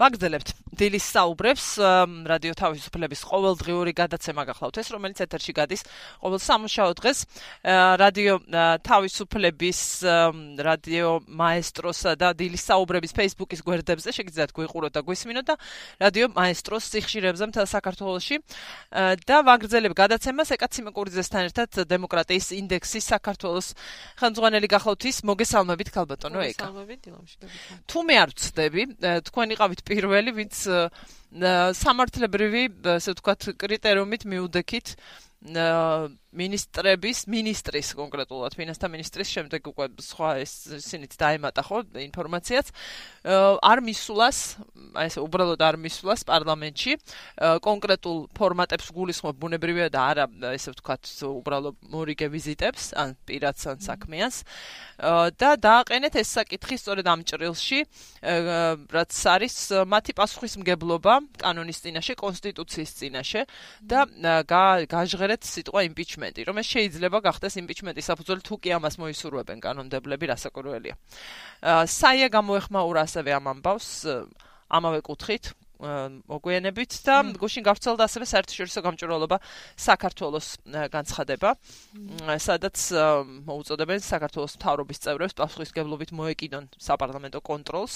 ვაგრძელებთ 0.00 0.48
დილის 0.80 1.06
საუბრებს 1.12 1.64
რადიო 2.30 2.54
თავისუფლების 2.56 3.20
ყოველდღიური 3.26 3.92
გადაცემა 3.92 4.42
გახლავთ. 4.48 4.80
ეს 4.80 4.88
რომელიც 4.94 5.18
ეთერში 5.26 5.52
გადის 5.52 5.82
ყოველ 6.24 6.40
სამუშაო 6.40 6.90
დღეს. 6.96 7.18
რადიო 8.00 8.34
თავისუფლების 8.80 9.80
რადიო 10.56 11.10
მაესტროსა 11.28 12.10
და 12.16 12.28
დილის 12.32 12.64
საუბრების 12.70 13.12
Facebook-ის 13.12 13.60
გვერდებზე 13.60 14.10
შეგიძლიათ 14.14 14.50
გვიყუროთ 14.56 14.92
და 14.96 15.00
გვისმინოთ 15.04 15.44
და 15.52 15.54
რადიო 16.00 16.26
მაესტროს 16.32 16.84
სიხშირებზე 16.96 17.44
მთელ 17.50 17.66
საქართველოში. 17.68 18.36
და 19.28 19.36
ვაგრძელებ 19.44 19.92
გადაცემას. 19.92 20.48
ეკაცი 20.56 20.80
მეკურიძესთან 20.88 21.42
ერთად 21.50 21.70
დემოკრატიის 21.92 22.46
ინდექსის 22.56 23.04
საქართველოს 23.04 23.66
ხელმძღვანელი 24.16 24.66
გახლავთ 24.70 25.02
ის 25.12 25.18
მოგესალმებით 25.28 25.88
ქალბატონო 25.92 26.40
ეკა. 26.40 26.64
მოგესალმებით 26.72 27.00
დილამში 27.04 27.36
თუ 27.90 27.98
მე 28.06 28.14
არ 28.22 28.30
ვწდები 28.32 28.82
თქვენ 29.28 29.48
იყავით 29.54 29.80
პირველი, 29.90 30.34
ვინც 30.38 30.62
სამართლებრივი, 31.80 32.62
ასე 32.94 33.14
ვთქვათ, 33.14 33.50
კრიტერიუმით 33.60 34.26
მიუდექით 34.30 34.94
მინისტრების, 36.30 37.26
მინისტრის 37.26 37.88
კონკრეტულად, 37.98 38.54
ფინანსთა 38.54 38.86
მინისტრის 38.86 39.30
შემდეგ 39.34 39.66
უკვე 39.66 39.86
სხვა 39.98 40.28
ეს 40.38 40.52
ისინიც 40.78 41.16
დაემატა 41.18 41.62
ხო 41.66 41.82
ინფორმაციაც. 42.06 42.70
არ 43.26 43.78
მისულას, 43.82 44.38
აი 44.94 45.10
ესე 45.10 45.20
უბრალოდ 45.26 45.60
არ 45.60 45.76
მისულას 45.82 46.22
პარლამენტში. 46.30 46.92
კონკრეტულ 47.66 48.18
ფორმატებს 48.30 48.86
გულისხმობ 48.94 49.34
ბუნებრივია 49.42 49.88
და 49.90 50.00
არა 50.14 50.24
ესე 50.54 50.70
ვთქვათ 50.70 51.02
უბრალოდ 51.26 51.76
მორიგე 51.90 52.30
ვიზიტებს 52.30 52.94
ან 52.94 53.18
პირადს 53.26 53.66
ან 53.66 53.76
საქმიანს. 53.82 54.36
და 55.34 55.50
დააყენეთ 55.58 56.14
ეს 56.14 56.28
საკითხი 56.38 56.76
სწორედ 56.78 57.06
ამ 57.10 57.20
ჭრილში 57.26 57.80
რაც 58.94 59.12
არის 59.34 59.54
მათი 59.88 60.12
პასუხისმგებლობა 60.14 61.14
კანონის 61.42 61.78
წინაშე, 61.82 62.14
კონსტიტუციის 62.20 62.90
წინაშე 63.00 63.42
და 63.82 64.06
გაჟღერეთ 64.44 65.42
სიტყვა 65.42 65.80
იმპიჩმენტი 65.90 66.19
იმპიჩმენტი, 66.20 66.44
რომ 66.44 66.60
ეს 66.60 66.68
შეიძლება 66.68 67.18
გახდეს 67.24 67.54
იმპიჩმენტის 67.64 68.08
საფუძველი 68.12 68.42
თუ 68.44 68.54
კი 68.60 68.70
ამას 68.76 68.94
მოისურვებენ 69.00 69.58
კანონდებლები 69.64 70.26
რასაკვირველია. 70.28 70.94
საია 71.88 72.28
გამოეხმაურა 72.28 73.00
ასევე 73.08 73.30
ამ 73.40 73.46
ამბავს 73.56 73.88
ამავე 74.68 75.00
კუთხით, 75.00 75.44
მოგვიანებით 75.80 76.92
და 77.06 77.14
გუშინ 77.40 77.64
გავრცელდა 77.64 78.04
ასევე 78.04 78.26
საერთაშორისო 78.28 78.80
გამჭვირვალობა 78.84 79.36
საქართველოს 79.80 80.48
განცხადება. 80.92 81.56
სადაც 82.36 82.76
მოუწოდებენ 83.48 84.00
საქართველოს 84.04 84.54
მთავრობის 84.60 84.98
წევრებს 85.04 85.34
პასუხისგებლობით 85.40 86.10
მოეკიდონ 86.12 86.64
საპარლამენტო 86.76 87.40
კონტროლს 87.40 87.94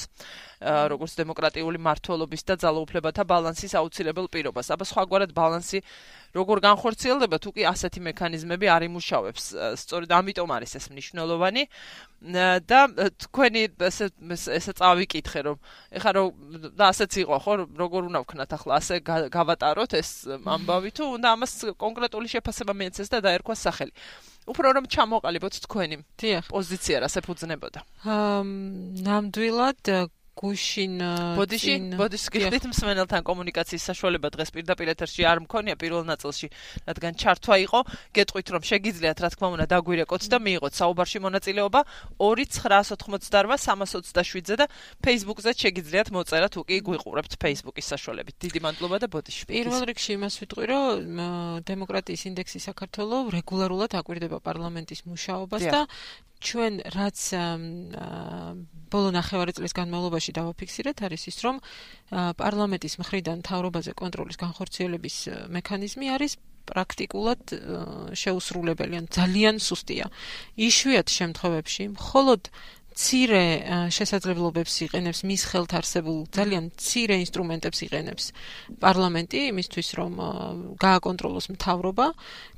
როგორც 0.64 1.12
დემოკრატიული 1.20 1.78
მართლობის 1.78 2.42
და 2.48 2.54
ძალაუფლებათა 2.64 3.22
ბალანსის 3.28 3.76
აუცილებელ 3.76 4.32
პირობას. 4.32 4.72
აბა 4.72 4.84
სხვაგვარად 4.88 5.36
ბალანსი 5.36 5.84
როგორ 6.34 6.56
განხორციელდება? 6.64 7.36
თუ 7.38 7.50
კი 7.52 7.62
ასეთი 7.68 8.00
მექანიზმები 8.10 8.66
არ 8.66 8.82
იმუშავებს. 8.88 9.44
სწორედ 9.76 10.10
ამიტომ 10.10 10.48
არის 10.56 10.72
ეს 10.80 10.86
მნიშვნელოვანი. 10.90 11.62
და 12.24 12.80
თქვენი 13.20 13.62
ესე 13.84 14.08
ესე 14.24 14.72
წავიკითხე 14.80 15.40
რომ 15.44 15.56
ეხლა 15.92 16.10
რომ 16.16 16.28
და 16.72 16.84
ასეც 16.88 17.12
იყო 17.20 17.36
ხო 17.44 17.52
როგორ 17.74 18.08
უნდა 18.08 18.20
ვქნათ 18.24 18.50
ახლა 18.56 18.72
ასე 18.80 18.94
გავატაროთ 19.34 19.92
ეს 19.98 20.10
ამბავი 20.30 20.90
თუ 20.96 21.04
უნდა 21.18 21.28
ამას 21.34 21.52
კონკრეტული 21.78 22.28
შეფასება 22.34 22.72
მიეცეს 22.78 23.08
და 23.12 23.18
დაერქვა 23.26 23.54
სახელი. 23.54 23.92
უფრო 24.44 24.66
რომ 24.76 24.84
ჩამოყალიბოთ 24.92 25.54
თქვენი 25.64 25.96
პოზიცია 26.52 26.96
რა 27.04 27.08
საფუძნებოდა. 27.08 27.80
აა 28.04 28.42
ნამდვილად 29.06 29.82
გუშინ 30.34 30.98
ბოდიში 31.38 31.94
ბოდიშ 31.94 32.26
გიხდით 32.34 32.66
მსმენელთან 32.66 33.22
კომუნიკაციის 33.22 33.86
საშუალება 33.90 34.28
დღეს 34.34 34.50
პირდაპირ 34.50 34.90
ეთერში 34.94 35.22
არ 35.30 35.38
მქონია 35.46 35.74
პირველ 35.78 36.02
ნაწილში 36.10 36.50
რადგან 36.90 37.14
ჩართვა 37.22 37.56
იყო 37.64 37.80
გეტყვით 38.18 38.48
რომ 38.54 38.62
შეგიძლიათ 38.66 39.18
რა 39.22 39.28
თქმა 39.30 39.48
უნდა 39.54 39.66
დაგვირეკოთ 39.70 40.22
და 40.26 40.38
მიიღოთ 40.42 40.74
საუბარში 40.74 41.18
მონაწილეობა. 41.22 41.86
2988-327-ზე 42.18 44.54
და 44.58 44.66
Facebook-ზე 45.04 45.50
შეგიძლიათ 45.54 46.08
მოწერა 46.14 46.48
თუ 46.50 46.60
კი 46.66 46.76
გვიყურებთ 46.82 47.32
Facebook-ის 47.38 47.86
საშუალებით. 47.94 48.34
დიდი 48.42 48.58
მადლობა 48.66 48.96
და 49.02 49.06
ბოდიში 49.14 49.44
პირველ 49.46 49.82
რიგში 49.90 50.10
იმას 50.18 50.34
ვიტყვი 50.42 50.64
რომ 50.74 51.62
დემოკრატიის 51.62 52.22
ინდექსი 52.30 52.58
საქართველოს 52.68 53.30
რეგულარულად 53.38 53.90
აკვირდება 54.00 54.38
პარლამენტის 54.42 55.00
მუშაობას 55.06 55.62
და 55.70 55.80
ჩვენ 56.44 56.74
რაც 56.92 57.18
ბოლო 58.92 59.10
ნახევარი 59.16 59.52
წლის 59.56 59.72
განმავლობაში 59.74 60.23
დავაფიქსირეთ 60.38 60.98
არის 61.04 61.22
ის 61.28 61.38
რომ 61.44 61.56
პარლამენტის 62.40 62.94
მხრიდან 63.02 63.38
თავრობაზე 63.44 63.92
კონტროლის 64.00 64.40
განხორციელების 64.40 65.16
მექანიზმი 65.52 66.06
არის 66.16 66.32
პრაქტიკულად 66.64 67.42
შეუსრულებელი 68.16 68.94
ან 68.96 69.06
ძალიან 69.12 69.60
სუსტია. 69.60 70.08
იშვიათ 70.56 71.08
შემთხვევებში 71.12 71.84
მხოლოდ 71.92 72.42
ცირე 72.94 73.42
შესაძლებლობებს 73.90 74.74
იყენებს 74.86 75.20
მის 75.26 75.42
ხელთ 75.50 75.72
არსებულ 75.78 76.18
ძალიან 76.30 76.70
ცირე 76.78 77.16
ინსტრუმენტებს 77.24 77.78
იყენებს 77.86 78.24
პარლამენტი 78.78 79.40
იმისთვის 79.50 79.88
რომ 79.98 80.12
გააკონტროლოს 80.78 81.46
მთავრობა 81.54 82.06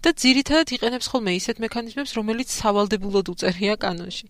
და 0.04 0.10
ძირითადად 0.12 0.68
იყენებს 0.76 1.08
ხოლმე 1.08 1.32
ისეთ 1.40 1.56
მექანიზმებს 1.64 2.12
რომელიც 2.20 2.48
სავალდებულოდ 2.52 3.26
უწერია 3.32 3.74
კანონში. 3.80 4.26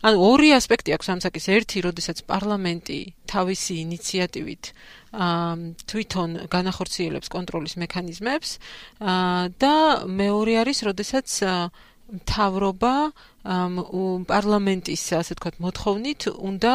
ანუ 0.00 0.16
ორი 0.32 0.48
ასპექტი 0.56 0.96
აქვს 0.96 1.08
ამ 1.12 1.20
საკის 1.28 1.46
ერთი 1.52 1.78
როდესაც 1.84 2.24
პარლამენტი 2.24 3.00
თავისი 3.28 3.74
ინიციატივით 3.84 4.64
თვითონ 5.14 6.30
განახორციელებს 6.50 7.28
კონტროლის 7.30 7.74
მექანიზმებს 7.84 8.50
და 9.62 9.74
მეორე 10.08 10.52
არის 10.64 10.78
როდესაც 10.88 11.28
მთავრობა 12.14 12.94
პარლამენტის 14.30 15.02
ასე 15.20 15.32
ვთქვათ 15.36 15.56
მოთხოვნით 15.60 16.22
უნდა 16.32 16.72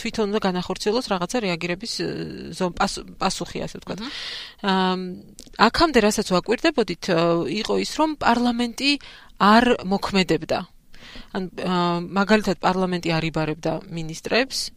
თვითონ 0.00 0.26
უნდა 0.32 0.40
განახორციელოს 0.48 1.06
რაღაცა 1.12 1.36
რეაგირების 1.44 1.92
პასუხი 3.20 3.58
ასე 3.66 3.76
ვთქვათ. 3.82 3.98
აა 4.72 4.96
აქამდე 5.68 5.98
რასაც 6.00 6.26
ვაკვირდებოდით 6.32 7.04
იყო 7.60 7.74
ის 7.84 7.92
რომ 8.00 8.10
პარლამენტი 8.24 8.90
არ 9.36 9.64
მოქმედებდა. 9.84 10.58
ან 11.36 11.48
მაგალითად 12.18 12.60
პარლამენტი 12.62 13.10
არიბარებდა 13.18 13.72
ministrებს 13.90 14.70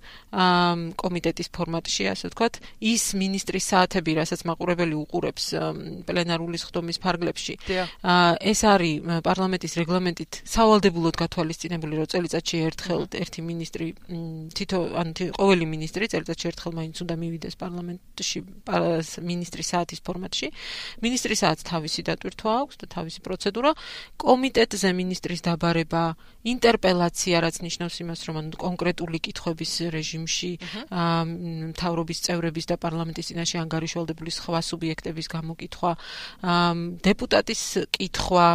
კომიტეტის 0.99 1.49
ფორმატში 1.55 2.09
ასე 2.11 2.31
ვთქვათ 2.31 2.59
ის 2.91 3.03
ministris 3.15 3.69
საათები 3.71 4.17
რასაც 4.19 4.43
მაყურებელი 4.49 4.95
უყურებს 4.99 5.45
პლენარული 6.07 6.59
ხდომის 6.59 6.99
ფარგლებში 6.99 7.55
ეს 8.51 8.59
არის 8.67 9.21
პარლამენტის 9.23 9.73
რეგლამენტით 9.81 10.41
სავალდებულოდ 10.55 11.15
გათვალისწინებული 11.23 11.93
რომ 12.01 12.11
წელიწადში 12.11 12.57
ერთხელ 12.67 13.01
ერთი 13.15 13.41
ministri 13.45 13.87
თითო 14.55 14.79
ან 14.99 15.15
ყოველი 15.15 15.65
ministri 15.69 16.09
წელიწადში 16.11 16.45
ერთხელ 16.51 16.71
მაინც 16.79 16.95
უნდა 17.05 17.15
მივიდეს 17.15 17.55
პარლამენტში 17.59 18.39
ministris 19.21 19.67
საათის 19.71 19.99
ფორმატში. 20.01 20.51
ministris 21.01 21.39
საათს 21.43 21.63
თავისი 21.67 22.01
დატვირთვა 22.09 22.51
აქვს 22.65 22.75
და 22.81 22.85
თავისი 22.95 23.19
პროცედურა. 23.25 23.71
კომიტეტზე 24.17 24.89
ministris 24.93 25.41
დაბარება 25.45 26.14
ინტერპელაცია 26.45 27.41
რაც 27.41 27.55
ნიშნავს 27.65 27.95
იმას 28.05 28.19
რომ 28.29 28.35
ანუ 28.41 28.57
კონკრეტული 28.61 29.17
კითხვების 29.25 29.71
რეჟიმში 29.95 30.51
მთავრობის 31.73 32.19
წევრების 32.25 32.65
და 32.69 32.75
პარლამენტის 32.77 33.27
წინაშე 33.33 33.57
ანგარიშვალდებული 33.65 34.29
სხვა 34.29 34.59
სუბიექტების 34.69 35.27
გამოკითხვა. 35.35 35.91
დეპუტატის 37.01 37.61
კითხვა 37.97 38.45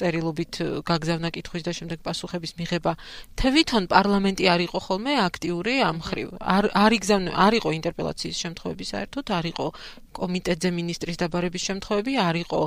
წერილობით 0.00 0.54
გაგზავნა 0.88 1.28
კითხვის 1.36 1.62
და 1.68 1.72
შემდეგ 1.76 1.98
პასუხების 2.00 2.52
მიღება. 2.56 2.92
თვითონ 3.36 3.84
პარლამენტი 3.92 4.44
არ 4.56 4.60
იყო 4.72 4.78
ხოლმე 4.86 5.12
აქტიური 5.28 5.74
ამ 5.84 5.98
ხრივ 6.00 6.28
არ 6.40 6.64
არ 6.72 6.92
იგზავნა 6.96 7.30
არ 7.36 7.52
იყო 7.60 7.68
ინტერპელაციის 7.76 8.36
შემთხვევები 8.44 8.84
საერთოდ 8.92 9.26
არ 9.36 9.44
იყო 9.52 9.66
კომიტეტზე 10.16 10.68
ministris 10.72 11.20
დაბარების 11.20 11.62
შემთხვევები 11.68 12.12
არ 12.16 12.36
იყო 12.44 12.60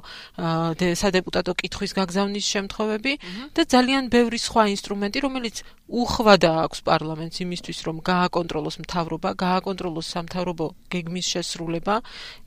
სადეპუტატო 1.01 1.51
კითხვის 1.61 1.91
გაგზავნის 1.97 2.45
შემთხვევები 2.53 3.13
და 3.57 3.61
ძალიან 3.73 4.03
ბევრი 4.13 4.28
სხვა 4.37 4.63
ინსტრუმენტი, 4.69 5.19
რომელიც 5.25 5.55
უხვადა 5.89 6.51
აქვს 6.69 6.79
პარლამენტს 6.85 7.37
იმისთვის, 7.45 7.79
რომ 7.87 7.97
გააკონტროლოს 8.05 8.75
მთავრობა, 8.83 9.29
გააკონტროლოს 9.41 10.07
სამთავრობო 10.13 10.67
გეგმის 10.93 11.25
შესრულება, 11.33 11.95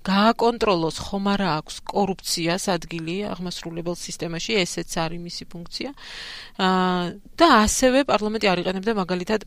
გააკონტროლოს 0.06 0.96
ხომ 1.02 1.26
არა 1.34 1.48
აქვს 1.58 1.76
კორუფციას 1.90 2.64
ადგილი 2.76 3.16
აღმასრულებელ 3.32 3.96
სისტემაში, 3.98 4.52
ესეც 4.62 4.90
არის 5.02 5.20
მისი 5.26 5.44
ფუნქცია. 5.50 5.90
აა 6.62 7.02
და 7.40 7.46
ასევე 7.66 8.06
პარლამენტი 8.06 8.46
არ 8.52 8.58
იყენებდა 8.62 8.92
მაგალითად 9.02 9.40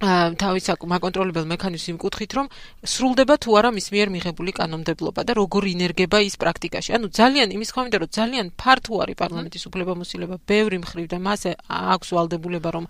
თავის 0.00 0.64
აკონტროლებელ 0.72 1.44
მექანიზმს 1.44 1.90
იმკუთხით, 1.92 2.32
რომ 2.32 2.46
სრულდება 2.88 3.34
თუ 3.36 3.56
არა 3.60 3.70
მის 3.76 3.86
მიერ 3.92 4.08
მიღებული 4.16 4.52
კანონმდებლობა 4.56 5.20
და 5.28 5.32
როგორ 5.36 5.62
ინერგება 5.76 6.18
ის 6.24 6.40
პრაქტიკაში. 6.40 6.96
ანუ 6.96 7.12
ძალიან 7.12 7.52
იმის 7.52 7.70
ხომ 7.76 7.84
მინდა 7.84 7.98
რომ 8.00 8.08
ძალიან 8.08 8.46
ფართო 8.56 8.94
არის 8.96 9.16
პარლამენტის 9.20 9.64
უფლებამოსილება 9.68 10.36
ბევრი 10.48 10.78
მხრივ 10.80 11.06
და 11.12 11.18
მას 11.20 11.42
აქვს 11.68 12.08
ვალდებულება 12.16 12.68
რომ 12.80 12.84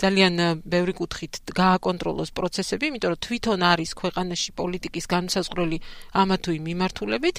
ძალიან 0.00 0.64
ბევრი 0.64 0.92
კუთხით 0.96 1.34
გააკონტროლოს 1.52 2.30
პროცესები, 2.32 2.84
იმიტომ 2.88 3.10
რომ 3.12 3.20
თვითონ 3.20 3.60
არის 3.60 3.90
ქვეყანაში 4.00 4.50
პოლიტიკის 4.56 5.04
განსაზღვრელი 5.04 5.78
ამა 6.16 6.36
თუ 6.40 6.50
იმ 6.56 6.64
მიმართულებით, 6.64 7.36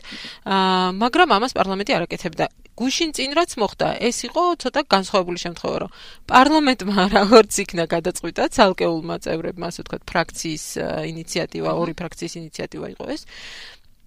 მაგრამ 1.01 1.29
ამას 1.33 1.51
პარლამენტი 1.57 1.91
არ 1.97 2.05
აკეთებდა. 2.05 2.45
გუშინ 2.75 3.09
წინ 3.15 3.31
რაც 3.39 3.51
მოხდა, 3.55 3.87
ეს 4.03 4.17
იყო 4.27 4.43
ცოტა 4.59 4.81
განსხვავებული 4.91 5.39
შემთხვევა, 5.39 5.77
რომ 5.83 5.91
პარლამენტმა 6.27 7.01
როგორც 7.17 7.53
იქნა 7.63 7.83
გადაწყვიტა 7.95 8.43
ცალკეულმა 8.55 9.15
წევრებმა, 9.23 9.65
ასე 9.71 9.79
ვთქვათ, 9.83 10.03
ფრაქციის 10.11 10.65
ინიციატივა, 11.11 11.71
ორი 11.71 11.93
ფრაქციის 11.95 12.33
ინიციატივა 12.41 12.87
იყო 12.95 13.05
ეს. 13.15 13.21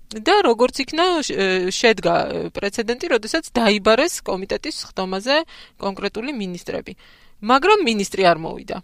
და 0.09 0.35
როგორც 0.41 0.75
იქნა 0.89 1.05
შედგა 1.69 2.15
პრეცედენტი, 2.57 3.07
როდესაც 3.13 3.45
დაიბარეს 3.53 4.15
კომიტეტის 4.25 4.77
ხდომაზე 4.89 5.37
კონკრეტული 5.77 6.33
ministrები. 6.33 6.93
მაგრამ 7.45 7.85
ministri 7.85 8.25
არ 8.25 8.41
მოვიდა. 8.41 8.77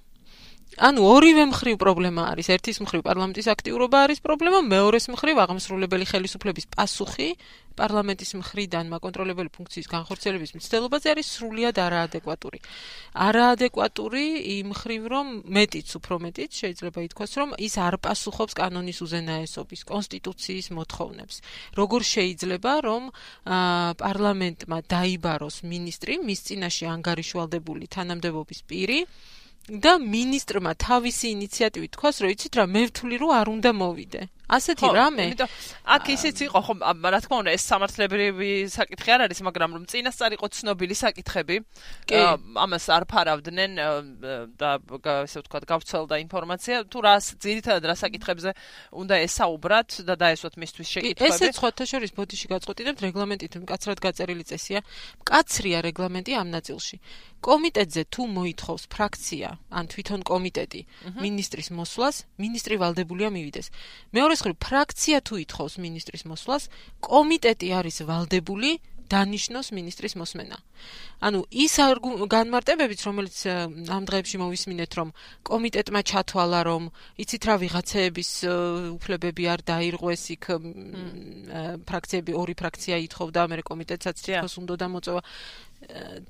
ანუ 0.79 1.01
ორივე 1.07 1.45
მხრივ 1.55 1.77
პრობლემა 1.79 2.23
არის. 2.35 2.47
ერთის 2.55 2.79
მხრივ 2.83 3.03
პარლამენტის 3.07 3.47
აქტიურობა 3.55 3.99
არის 4.05 4.19
პრობლემა, 4.27 4.59
მეორეს 4.67 5.07
მხრივ 5.15 5.37
აღმასრულებელი 5.45 6.05
ხელისუფლების 6.11 6.67
პასუხი 6.75 7.29
პარლამენტის 7.75 8.31
მხრიდან 8.39 8.91
მაკონტროლებელი 8.95 9.51
ფუნქციის 9.51 9.89
განხორციელების 9.91 10.55
მცდელობაზე 10.55 11.07
არის 11.11 11.27
სრულიად 11.35 11.77
არაადეკვატური. 11.83 12.59
არაადეკვატური 13.27 14.25
იმ 14.59 14.67
მხრივ, 14.75 15.03
რომ 15.15 15.27
მეტიც 15.59 15.89
უფრო 15.99 16.15
მეტიც 16.23 16.51
შეიძლება 16.55 17.01
ითქვას, 17.07 17.33
რომ 17.35 17.49
ის 17.59 17.75
არ 17.75 17.95
პასუხობს 17.99 18.55
კანონის 18.55 18.99
უზენაესობის, 19.03 19.81
კონსტიტუციის 19.91 20.67
მოთხოვნებს. 20.71 21.37
როგორ 21.75 22.01
შეიძლება, 22.15 22.73
რომ 22.87 23.03
პარლამენტმა 23.99 24.79
დაიბაროს 24.95 25.57
ministri, 25.67 26.15
მის 26.23 26.41
წინაშე 26.47 26.87
ანგარიშვალდებული 26.95 27.91
თანამდებობის 27.91 28.61
პირი 28.71 29.01
და 29.65 29.97
ministrმა 29.97 30.77
თავისი 30.77 31.27
ინიციატივით 31.33 31.97
თქვას, 31.97 32.21
რომ 32.21 32.31
იცით 32.37 32.55
რა, 32.61 32.65
მე 32.69 32.83
ვთვლი 32.93 33.17
რომ 33.17 33.31
არ 33.33 33.47
უნდა 33.49 33.71
მოვიდე. 33.73 34.23
ასეთი 34.45 34.89
რამე. 34.93 35.25
იმიტომ 35.33 35.49
აქ 35.89 36.05
ისიც 36.15 36.37
იყო 36.45 36.61
ხო 36.69 36.75
რა 36.85 37.19
თქმა 37.25 37.37
უნდა 37.41 37.51
ეს 37.57 37.65
სამართლებრივი 37.65 38.51
საკითხი 38.69 39.11
არ 39.17 39.21
არის, 39.25 39.41
მაგრამ 39.41 39.71
რომ 39.73 39.85
წინასწარ 39.89 40.37
იყო 40.37 40.47
ცნობილი 40.53 40.95
საკითხები, 41.01 41.57
ამას 42.61 42.85
არ 42.93 43.05
ფარავდნენ 43.09 43.73
და 44.61 44.71
ესე 45.25 45.39
ვთქვათ 45.41 45.65
გავცელდა 45.65 46.15
ინფორმაცია, 46.29 46.77
თუ 46.93 46.99
რა 47.01 47.15
ძირითადად 47.25 47.85
რა 47.89 47.97
საკითხებზე 48.05 48.51
უნდა 49.01 49.15
ესაუბრათ 49.25 49.91
და 50.05 50.15
დაესვათ 50.21 50.55
მისთვის 50.61 50.89
შეკითხვები. 50.93 51.25
ესეც 51.25 51.55
ხოთა 51.57 51.85
შორის 51.89 52.13
ბოდიში 52.13 52.47
გაწყვეტინებთ 52.53 53.01
რეგლამენტით, 53.01 53.53
მკაცრად 53.65 53.99
გაწერილი 54.05 54.45
წესია. 54.45 54.85
მკაცრია 55.25 55.79
რეგლამენტი 55.89 56.33
ამ 56.37 56.49
ნაწილში. 56.53 56.97
კომიტეტზე 57.41 58.03
თუ 58.13 58.23
მოითხოვს 58.29 58.85
ფრაქცია 58.93 59.54
ან 59.71 59.85
თვითონ 59.93 60.21
კომიტეტი 60.23 60.81
ministris 61.21 61.69
მოსვლას, 61.71 62.17
ministri 62.39 62.77
valdebulია 62.79 63.29
მივიდეს. 63.35 63.67
მეორე 64.17 64.35
მხრივ 64.39 64.55
ფრაქცია 64.67 65.19
თუ 65.27 65.35
ითხოვს 65.45 65.75
ministris 65.87 66.23
მოსვლას, 66.31 66.63
კომიტეტი 67.01 67.69
არის 67.79 67.97
ვალდებული 68.09 68.71
დანიშნოს 69.05 69.69
ministris 69.77 70.17
მოსმენა. 70.17 70.57
ანუ 71.21 71.45
ის 71.65 71.75
განმარტებებით, 72.29 73.01
რომელიც 73.05 73.37
ამ 73.97 74.03
დღეებში 74.09 74.37
მოვისმინეთ, 74.41 74.91
რომ 74.99 75.09
კომიტეტმა 75.45 76.01
ჩათვალა, 76.11 76.61
რომ 76.69 76.83
იცით 77.21 77.43
რა 77.49 77.55
ვიღაცეების 77.65 78.31
უფლებები 78.97 79.45
არ 79.53 79.61
დაირღვეს 79.71 80.23
იქ 80.37 80.45
ფრაქციები, 81.89 82.33
ორი 82.33 82.55
ფრაქცია 82.57 82.97
ითხოვდა, 83.07 83.41
მე 83.49 83.57
კომიტეტსაც 83.71 84.17
თვითონ 84.25 84.53
უნდა 84.61 84.75
დამოწევა. 84.83 85.21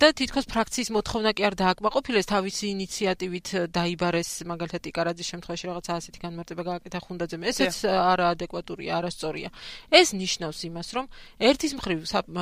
და 0.01 0.09
თითქოს 0.19 0.47
ფრაქციის 0.51 0.89
მოთხოვნა 0.91 1.31
კი 1.37 1.43
არ 1.49 1.55
დააკმაყოფილეს. 1.63 2.27
თავისი 2.27 2.65
ინიციატივით 2.75 3.49
დაიბარეს 3.71 4.31
მაგალითად 4.51 4.83
იკარაძის 4.91 5.31
შემთხვევაში 5.33 5.65
რაღაცა 5.71 5.93
ასეთი 5.95 6.19
განმარტება 6.25 6.63
გააკეთა 6.71 6.99
ხუნდაძემ. 7.05 7.43
ესეც 7.47 7.75
არაადეკვატურია 7.87 8.93
არასწორია. 8.99 9.49
ეს 9.95 10.09
ნიშნავს 10.15 10.59
იმას 10.69 10.89
რომ 10.97 11.07
ერთის 11.39 11.73
მხრივ 11.79 11.99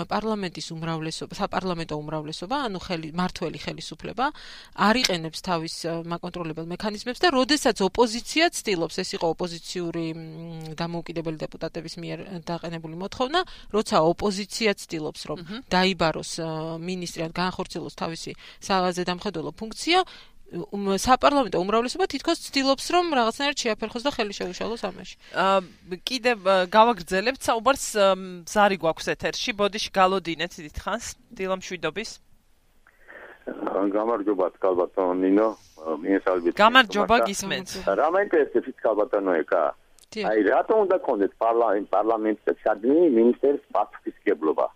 პარლამენტის 0.09 0.67
უმრავლესობა 0.73 1.35
საპარლამენტო 1.37 1.95
უმრავლესობა 2.03 2.57
ანუ 2.67 2.79
ხელი 2.81 3.09
მართველი 3.13 3.59
ხელისუფლება 3.63 4.27
არიყენებს 4.89 5.39
თავის 5.49 5.75
მაკონტროლებელ 6.13 6.67
მექანიზმებს 6.73 7.21
და 7.23 7.29
როდესაც 7.35 7.77
ოპოზიცია 7.83 8.45
ცდილობს 8.57 8.97
ეს 9.03 9.11
იყო 9.17 9.27
ოპოზიციური 9.35 10.05
დამოუკიდებელი 10.81 11.39
დეპუტატების 11.45 11.95
მიერ 12.03 12.19
დაყენებული 12.49 12.97
მოთხოვნა 13.05 13.41
როცა 13.77 13.97
ოპოზიცია 14.13 14.71
ცდილობს 14.83 15.23
რომ 15.31 15.39
დაიბაროს 15.73 16.33
მინ 16.83 17.01
ან 17.27 17.33
განხორციელოს 17.37 17.95
თავისი 17.99 18.33
საღაზე 18.63 19.03
დამხედველო 19.11 19.51
ფუნქცია 19.53 20.05
საპარლამენტო 20.53 21.59
უმრავლესობა 21.65 22.07
თითქოს 22.13 22.43
ცდილობს 22.45 22.87
რომ 22.93 23.07
რაღაცნაირად 23.17 23.57
შეაფერხოს 23.63 24.05
და 24.05 24.11
ხელი 24.13 24.35
შეუშალოს 24.37 24.83
ამაში. 24.85 25.17
აა 25.33 25.97
კიდე 26.05 26.33
გავაგრძელებთ 26.69 27.41
საუბარს 27.41 27.87
ზარი 28.53 28.77
გვაქვს 28.85 29.07
ეთერში, 29.17 29.51
ბოდიში 29.57 29.91
გალოდინეთ 29.97 30.53
დიდხანს 30.61 31.07
დილამშვიდობის. 31.41 32.11
გამარჯობა 33.97 34.47
თქალბატონო 34.57 35.15
ნინო, 35.25 35.49
მიესალმებით. 36.05 36.55
გამარჯობა 36.61 37.17
გისმენთ. 37.27 37.69
რა 37.89 38.09
მაინტერესებს 38.13 38.77
თქალბატონო 38.79 39.33
ეკა? 39.43 39.63
აი 40.13 40.41
რატომ 40.53 40.77
უნდა 40.85 40.97
კონდეთ 41.09 41.33
პარლამენტ 41.41 41.87
პარლამენტზე 41.89 42.53
ჩადნი 42.63 43.01
მინისტრის 43.17 43.63
პასუხისგებლობა? 43.73 44.67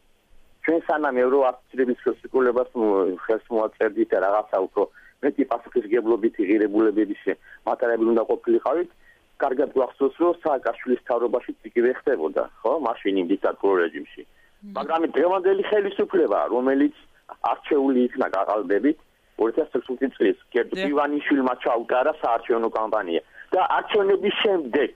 ჩვენ 0.67 0.81
სანამ 0.87 1.19
ევროასოციაციის 1.23 2.01
ხელშეკრულებას 2.05 2.71
ხელს 3.25 3.45
მოაწერდით 3.55 4.09
და 4.13 4.19
რაღაცა 4.27 4.59
უფრო 4.67 4.83
მეტი 5.23 5.45
პასუხისგებლობით 5.51 6.41
იღირებულებების 6.43 7.23
მატარებელი 7.69 8.11
უნდა 8.13 8.25
ყოფილიყავით 8.31 8.91
კარგად 9.43 9.71
გვახსოვს 9.77 10.17
რომ 10.23 10.41
სააკაშვილის 10.43 11.03
თავრობაში 11.11 11.53
იგივე 11.71 11.93
ხდებოდა 12.01 12.45
ხო 12.63 12.73
მაშინ 12.89 13.15
იმ 13.23 13.27
დიქტატურულ 13.33 13.77
რეჟიმში. 13.85 14.23
მაგრამ 14.77 15.03
დღევანდელი 15.17 15.63
ხელისუფლება 15.71 16.41
რომელიც 16.55 16.97
არჩეული 17.53 18.01
იქნა 18.09 18.27
გაყალბებით 18.37 18.99
2016 19.39 20.17
წლის 20.17 20.39
კერძო 20.53 20.87
ივანიშვილმა 20.91 21.55
ჩაუტარა 21.63 22.13
საარჩევნო 22.23 22.71
კამპანია. 22.79 23.23
და 23.55 23.61
არჩევნების 23.79 24.35
შემდეგ 24.43 24.91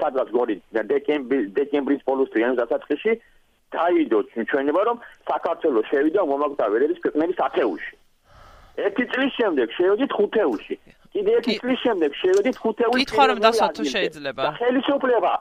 სადღაც 0.00 0.28
გორი 0.36 0.56
დეკემბრის 0.74 1.46
დეკემბრის 1.58 2.02
ბოლოს 2.08 2.32
დღეან 2.34 2.56
დასაწყისში 2.60 3.12
დაიდო 3.74 4.18
ჩვენება 4.50 4.80
რომ 4.88 4.96
საქართველოს 5.30 5.86
შევიდა 5.90 6.20
მომაკვდავერების 6.30 6.98
ქვეყნების 7.04 7.38
ათეულში. 7.46 7.94
ერთი 8.86 9.04
წლის 9.12 9.32
შემდეგ 9.38 9.66
შევედით 9.78 10.10
ხუთეულში. 10.18 10.76
კიდე 11.14 11.30
ერთი 11.38 11.52
წლის 11.62 11.78
შემდეგ 11.84 12.10
შევედით 12.22 12.56
ხუთეულში. 12.62 13.00
კითხვა 13.04 13.24
რომ 13.30 13.38
დასვათ 13.46 13.72
თუ 13.78 13.84
შეიძლება. 13.94 14.44
ხელისუფლება. 14.58 15.32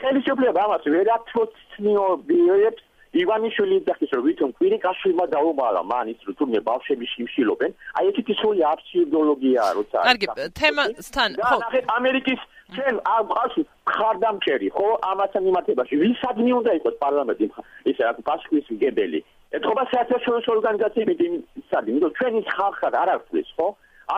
ხელისუფლება 0.00 0.60
ამას 0.66 0.84
ვერ 0.94 1.06
აცოცხნიობებს 1.16 2.82
ივანიშვილი 3.10 3.76
დახის 3.88 4.10
რომ 4.14 4.22
ვითომ 4.26 4.50
კვირიკაშვილმა 4.58 5.24
დაუმალა 5.34 5.82
მან 5.92 6.06
ის 6.14 6.20
რომ 6.26 6.34
თუნდაც 6.38 6.62
ბავშვები 6.70 7.06
შიმშილობენ. 7.14 7.70
აი 7.98 8.04
ეს 8.10 8.14
თითოეული 8.18 8.60
აბსურდოლოგიაა 8.70 9.72
როცა. 9.78 9.98
კარგი, 10.08 10.26
თემასთან 10.60 11.30
ხო. 11.42 11.56
ამერიკის 11.98 12.40
ჩვენ 12.74 12.96
ამ 13.02 13.26
ყავში 13.34 13.62
ხარდამჭერი 13.90 14.68
ხო 14.76 14.88
ამასთან 15.10 15.46
იმართებაში 15.50 15.94
ვისადმი 16.02 16.50
უნდა 16.60 16.72
იყოს 16.78 16.96
პარლამენტი 17.04 17.46
ისე 17.90 18.02
რა 18.06 18.12
პასკვის 18.28 18.66
გებელი 18.82 19.20
ეთქობა 19.58 19.82
საერთაშორისო 19.92 20.50
ორგანიზაციები 20.56 21.14
ისადი 21.62 21.88
იმიტომ 21.94 22.14
ჩვენი 22.18 22.40
ხალხად 22.54 22.94
არ 23.02 23.12
აქვს 23.16 23.50
ხო 23.58 23.68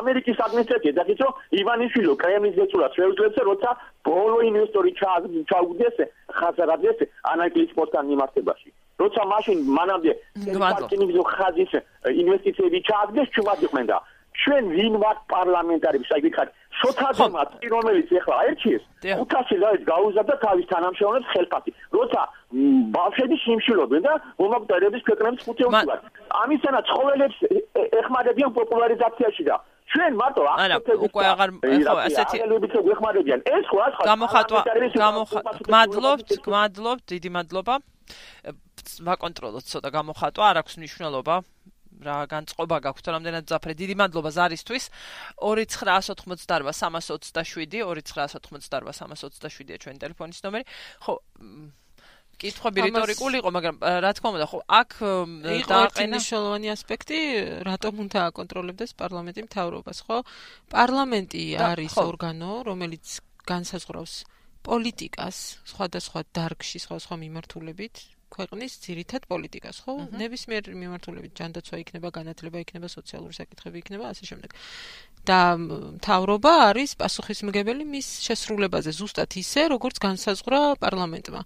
ამერიკის 0.00 0.38
ადმინისტრაცია 0.46 0.92
დაგიწო 1.00 1.28
ივანიშვილო 1.62 2.12
კრემლის 2.22 2.54
ზეწულას 2.58 2.96
შეუძლებს 2.99 3.42
როცა 3.49 3.70
ბოლო 4.08 4.38
ინვესტორი 4.50 4.92
ჩაუგდეს 5.00 5.96
ხაზარაძეს 6.38 7.04
ანაკლიის 7.32 7.76
პოსტთან 7.76 8.14
იმართებაში 8.16 8.70
როცა 9.02 9.23
მაშინ 9.35 9.59
მანამდე 9.78 10.12
პარკინგის 10.62 11.18
ხაზის 11.35 11.73
ინვესტიციები 12.23 12.78
ჩააგდეს 12.88 13.28
ჩვენად 13.37 13.61
იყვნენ 13.66 13.87
და 13.92 13.99
ჩვენ 14.42 14.64
ვინ 14.76 14.94
ვართ 15.02 15.18
პარლამენტარები? 15.32 16.04
საერთოდ 16.09 16.26
ვიქართ 16.26 16.50
შოთაძემაც 16.80 17.50
რომელიც 17.73 18.09
ახლა 18.21 18.35
აერჩიეს 18.42 18.85
500 19.04 19.59
ლარი 19.62 19.85
გაუზარდა 19.90 20.35
თავის 20.44 20.66
თანამშრომლებს 20.73 21.28
ხელფასი. 21.32 21.71
როცა 21.97 22.21
ბავშვები 22.97 23.37
სიმშილობენ 23.44 24.02
და 24.06 24.14
მომაკვდარების 24.40 25.02
ქვეყნების 25.09 25.44
ხუთი 25.47 25.62
უკან 25.68 25.87
ამისანა 26.42 26.80
ცხოველებს 26.88 27.38
ეხმარებიან 28.00 28.50
პოპულარიზაციაში 28.59 29.44
და 29.50 29.56
ჩვენ 29.92 30.12
მარტო 30.23 30.42
უკვე 31.09 31.25
აღარ 31.32 31.50
ხო 31.61 31.97
ასეთი 32.09 32.37
ელებით 32.44 32.73
გვეხმარებიან. 32.87 33.40
ეს 33.56 33.64
ხო 33.71 33.78
ახლა 33.88 34.04
გამოხატვა 34.12 34.61
გამოხატვა 35.06 35.52
მადლობთ 35.76 36.28
მადლობთ 36.56 37.02
დიდი 37.12 37.30
მადლობა 37.37 37.75
ვაკონტროლოთ 39.09 39.64
ცოტა 39.73 39.90
გამოხატვა 39.99 40.45
არ 40.52 40.57
აქვს 40.62 40.75
მნიშვნელობა 40.83 41.35
რა 42.02 42.16
განწყობა 42.31 42.76
გაქვთ 42.87 43.07
რამდენად 43.14 43.45
ძაფრე 43.47 43.75
დიდი 43.78 43.95
მადლობა 44.00 44.31
ზარისთვის. 44.35 44.85
29988 45.38 47.21
327 47.21 47.85
29988 47.85 49.23
327-ია 49.23 49.78
ჩვენი 49.83 49.99
ტელეფონის 50.02 50.40
ნომერი. 50.42 50.64
ხო 51.04 51.14
კითხვები 52.42 52.81
რიტორიკული 52.88 53.38
იყო, 53.38 53.50
მაგრამ 53.54 53.76
რა 54.02 54.11
თქმა 54.19 54.28
უნდა, 54.35 54.47
ხო, 54.50 54.59
აქ 54.66 54.90
დააყენა 55.69 56.16
მნიშვნელოვანი 56.16 56.69
ასპექტი, 56.75 57.19
რატომ 57.69 57.92
უნდა 58.02 58.19
აკონტროლებდეს 58.33 58.90
პარლამენტი 58.99 59.40
მთავრობას, 59.47 59.99
ხო? 60.09 60.16
პარლამენტი 60.75 61.42
არის 61.71 61.95
ორგანო, 62.02 62.52
რომელიც 62.66 63.07
განსაზღვრავს 63.47 64.14
პოლიტიკას 64.66 65.38
სხვადასხვა 65.73 66.21
დარგში, 66.38 66.78
სხვადასხვა 66.85 67.16
მიმართულებით, 67.23 68.02
ქვეყნის 68.33 68.76
ძირითად 68.81 69.26
პოლიტიკას, 69.28 69.83
ხო? 69.85 69.95
ნებისმიერ 70.16 70.71
მიმართულებით 70.73 71.33
ჯანდაცვა 71.37 71.81
იქნება, 71.83 72.09
განათლება 72.16 72.62
იქნება, 72.64 72.88
სოციალური 72.88 73.37
საკითხები 73.37 73.83
იქნება, 73.83 74.09
ასე 74.09 74.28
შემდეგ. 74.31 74.57
და 75.28 75.40
მთავრობა 75.58 76.52
არის 76.72 76.96
პასუხისმგებელი 76.98 77.84
მის 77.86 78.08
შესრულებაზე, 78.26 78.90
ზუსტად 78.98 79.30
ისე, 79.38 79.62
როგორც 79.74 79.96
განსაზღვრა 80.02 80.62
პარლამენტმა. 80.82 81.42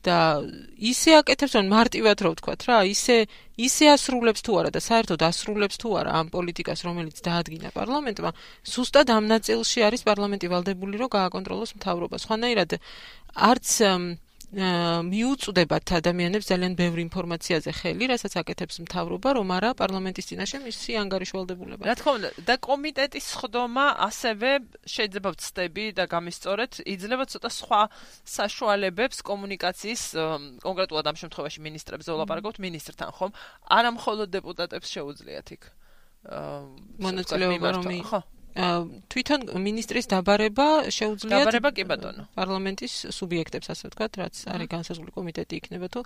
და 0.00 0.40
ისე 0.80 1.20
აკეთებს, 1.20 1.54
რომ 1.60 1.66
მარტივად 1.76 2.18
რო 2.24 2.30
ვთქვათ 2.32 2.62
რა, 2.68 2.78
ისე 2.88 3.28
ისე 3.60 3.86
ასრულებს 3.92 4.40
თუ 4.40 4.52
არა 4.60 4.70
და 4.72 4.80
საერთოდ 4.80 5.20
ასრულებს 5.28 5.76
თუ 5.76 5.88
არა 6.00 6.10
ამ 6.20 6.26
პოლიტიკას, 6.32 6.80
რომელიც 6.88 7.20
დაადგინა 7.20 7.68
პარლამენტმა, 7.76 8.30
ზუსტად 8.64 9.12
ამ 9.12 9.24
ნაწილში 9.28 9.84
არის 9.84 10.02
პარლამენტი 10.08 10.46
ვალდებული, 10.48 10.96
რომ 11.04 11.10
გააკონტროლოს 11.20 11.76
მთავრობა. 11.76 12.16
სხვანაირად 12.16 12.70
არც 13.36 13.68
მიუწვდებათ 14.50 15.86
ადამიანებს 16.02 16.46
ძალიან 16.50 16.74
ბევრი 16.74 17.06
ინფორმაციაზე 17.06 17.70
ხელი, 17.70 18.04
რასაც 18.10 18.34
აკეთებს 18.42 18.82
მთავრობა, 18.82 19.28
რომ 19.38 19.46
არა 19.54 19.70
პარლამენტის 19.78 20.26
წინაშე 20.26 20.58
მისი 20.66 20.90
ანგარიშვალდებულება. 21.06 21.86
რა 21.86 21.94
თქმა 21.94 22.12
უნდა, 22.18 22.28
და 22.50 22.54
კომიტეტის 22.58 23.26
ხდომა 23.38 23.86
ასევე 24.10 24.50
შეიძლება 24.90 25.30
ვწდები 25.38 25.84
და 25.94 26.04
გამისწორეთ, 26.10 26.72
იძლევა 26.82 27.24
ცოტა 27.30 27.50
სხვა 27.60 27.80
საშუალებებს 28.26 29.18
კომუნიკაციის 29.30 30.02
კონკრეტულად 30.66 31.04
ამ 31.06 31.16
შემთხვევაში 31.22 31.58
ministrებზე 31.62 32.10
ვლაპარაკობთ 32.10 32.58
ministrთან 32.58 33.10
ხომ? 33.14 33.30
არა 33.70 33.90
მხოლოდ 33.94 34.28
დეპუტატებს 34.34 34.88
შეუძლიათ 34.98 35.48
იქ 35.54 35.62
მონაწილეობა 37.00 37.68
რომ 37.78 37.86
ხო 38.02 38.20
თვითონ 38.50 39.40
ministris 39.62 40.10
დაბარება 40.10 40.90
შეუძლიათ 40.90 41.38
დაბარება 41.38 41.70
კი 41.70 41.84
ბატონო. 41.86 42.22
პარლამენტის 42.34 42.94
სუბიექტებს 43.14 43.70
ასე 43.70 43.84
ვთქვათ 43.90 44.12
რაც 44.20 44.34
არის 44.50 44.68
განსაზღვრული 44.74 45.12
კომიტეტი 45.14 45.54
იქნება 45.60 45.86
თუ 45.94 46.00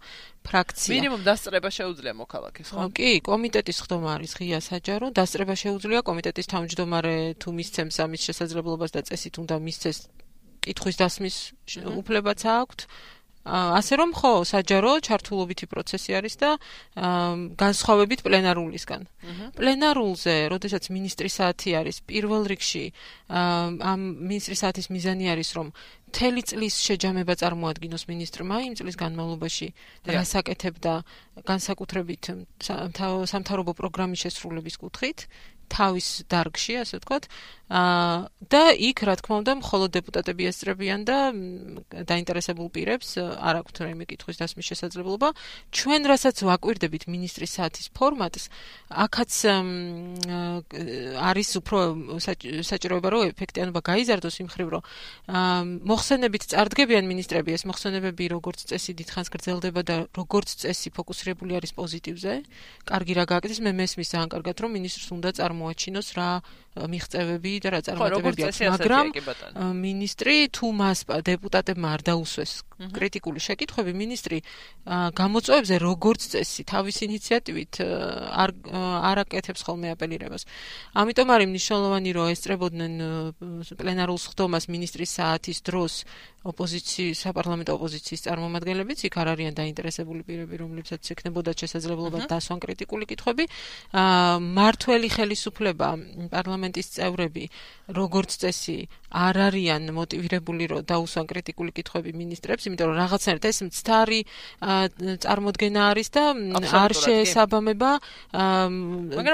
ფრაქცია. 0.45 0.93
მინიმუმ 0.93 1.23
დასწრება 1.25 1.71
შეუძლია 1.73 2.15
მოქალაქეს 2.21 2.69
ხო 2.69 2.87
კი 2.93 3.11
კომიტეტის 3.25 3.79
ხდომა 3.85 4.11
არის 4.21 4.33
ღია 4.37 4.61
საჯარო. 4.61 5.07
დასწრება 5.17 5.55
შეუძლია 5.57 6.01
კომიტეტის 6.05 6.47
თავმჯდომარე 6.53 7.17
თუ 7.41 7.49
მისცემს 7.49 7.97
ამის 8.05 8.21
შესაძლებლობას 8.29 8.91
და 8.93 9.01
წესით 9.09 9.35
უნდა 9.41 9.57
მისცეს 9.65 9.99
კითხვის 10.65 10.97
დასმის 11.01 11.37
უფლებაც 12.01 12.41
აქვს 12.45 12.85
ასე 13.45 13.95
რომ 14.01 14.11
ხო 14.17 14.33
საჯარო 14.49 14.93
ჩართულობითი 15.05 15.67
პროცესი 15.69 16.11
არის 16.17 16.35
და 16.41 16.51
განსხვავებით 17.61 18.25
პლენარულისგან. 18.25 19.03
პლენარულზე, 19.53 20.49
როდესაც 20.49 20.89
ministris 20.89 21.37
საათი 21.37 21.71
არის 21.77 21.97
პირველ 22.09 22.49
რიგში, 22.49 22.85
ამ 23.29 24.01
ministris 24.25 24.65
საათის 24.65 24.89
მიზანი 24.89 25.29
არის 25.29 25.51
რომ 25.61 25.69
მთელი 26.15 26.43
წლის 26.47 26.75
შეჯამება 26.79 27.35
წარმოადგინოს 27.35 28.07
ministrმა 28.07 28.57
იმ 28.71 28.75
წლის 28.79 28.97
განმავლობაში 28.97 29.69
რას 30.07 30.31
აკეთებდა 30.41 30.95
განსაკუთრებით 31.43 32.23
სამთავრობო 33.35 33.73
პროგრამის 33.75 34.23
შესრულების 34.25 34.79
კუთხით 34.79 35.19
თავის 35.75 36.09
დარგში, 36.31 36.75
ასე 36.85 37.01
ვთქვათ, 37.01 37.29
და 37.65 38.63
იქ 38.77 38.99
რა 39.09 39.15
თქმა 39.17 39.41
უნდა 39.41 39.53
მხოლოდ 39.65 39.91
დეპუტატები 39.97 40.43
ესწრებიან 40.53 41.01
და 41.09 41.33
დაინტერესებულ 42.05 42.69
პირებს 42.69 43.17
არ 43.17 43.65
აქვთ 43.65 43.77
რაიმე 43.89 44.05
კითხვის 44.05 44.37
დასმის 44.37 44.69
შესაძლებლობა. 44.69 45.33
ჩვენ 45.73 46.03
რასაც 46.05 46.37
ვაკვირდებით 46.45 47.09
ministris 47.09 47.57
საათის 47.57 47.89
ფორმატს, 47.97 48.53
აქაც 48.93 49.33
არის 51.25 51.51
უფრო 51.65 51.79
საჭიროება 52.21 53.09
რომ 53.09 53.23
ეფექტიანობა 53.33 53.81
გაიზარდოს 53.81 54.37
იმ 54.45 54.49
ხრივ 54.53 54.69
რომ 54.77 54.83
მოხსენებით 55.89 56.43
წარდგებიან 56.53 57.05
ministrები 57.09 57.57
ეს 57.57 57.65
მოხსენებები 57.65 58.25
როგორც 58.29 58.69
წესი 58.69 58.93
დიდხანს 58.93 59.33
გრძელდება 59.33 59.81
და 59.89 59.97
როგორც 60.13 60.49
წესი 60.61 60.93
ფოკუსირებული 60.93 61.57
არის 61.57 61.73
პოზიტივზე. 61.73 62.33
კარგი 62.85 63.13
რა 63.17 63.25
გააკეთეს 63.25 63.61
მე 63.65 63.73
მესმის 63.73 64.13
ძალიან 64.13 64.29
კარგად 64.29 64.57
რომ 64.61 64.71
ministrს 64.77 65.09
უნდა 65.17 65.33
წარმოაჩინოს 65.41 66.09
რა 66.21 66.29
მიღწევები 66.75 67.53
და 67.63 67.71
რა 67.71 67.81
წარმატებები 67.87 68.47
აქვს, 68.51 68.61
მაგრამ 68.75 69.11
ministri 69.79 70.51
თუ 70.51 70.71
მას 70.75 71.07
დეპუტატებმა 71.07 71.89
არ 71.95 72.03
დაუსვეს 72.11 72.53
კრიტიკული 72.79 73.39
შეკითხვები, 73.39 73.93
ministri 73.95 74.43
გამოწვევებზე 74.85 75.77
როგორც 75.79 76.21
წესი 76.35 76.63
თავის 76.67 76.97
ინიციატივით 77.07 77.75
არ 78.45 78.51
არ 79.11 79.17
აკეთებს 79.25 79.63
ხოლმე 79.67 79.95
აპელირებას. 79.95 80.43
ამიტომ 80.95 81.29
არის 81.35 81.49
მნიშვნელოვანი 81.55 82.11
რომ 82.19 82.27
ესწრებოდნენ 82.35 82.93
პლენარულ 83.79 84.19
სხდომას 84.19 84.65
ministris 84.69 85.11
საათის 85.19 85.59
დროს 85.63 85.93
ოპოზიციის 86.45 87.21
საპარლამენტო 87.25 87.73
ოპოზიციის 87.73 88.25
წარმომადგენლებიც 88.27 88.99
იქ 89.09 89.15
არ 89.17 89.29
არიან 89.33 89.55
დაინტერესებული 89.57 90.21
პირები, 90.29 90.55
რომლებსაც 90.61 91.01
ექნებოდა 91.15 91.51
შესაძლებლობა 91.57 92.29
დასვან 92.29 92.59
კრიტიკული 92.61 93.05
კითხვები. 93.09 93.45
მართველი 94.61 95.09
ხელისუფლება 95.17 95.89
პარლამენტის 96.35 96.87
წევრები 96.97 97.45
როგორც 97.97 98.31
წესი 98.45 98.79
არ 99.15 99.37
არიან 99.49 99.83
მოტივირებული 99.95 100.65
რომ 100.69 100.85
დაუსვან 100.85 101.27
კრიტიკული 101.33 101.71
კითხვები 101.73 102.11
ministrებს, 102.13 102.64
იმიტომ 102.69 102.87
რომ 102.91 102.97
რაღაცნაირად 103.03 103.45
ეს 103.51 103.59
მცდარი 103.69 104.21
წარმოქმნა 105.25 105.81
არის 105.91 106.09
და 106.15 106.23
არ 106.85 106.93
შეესაბამება 107.05 107.91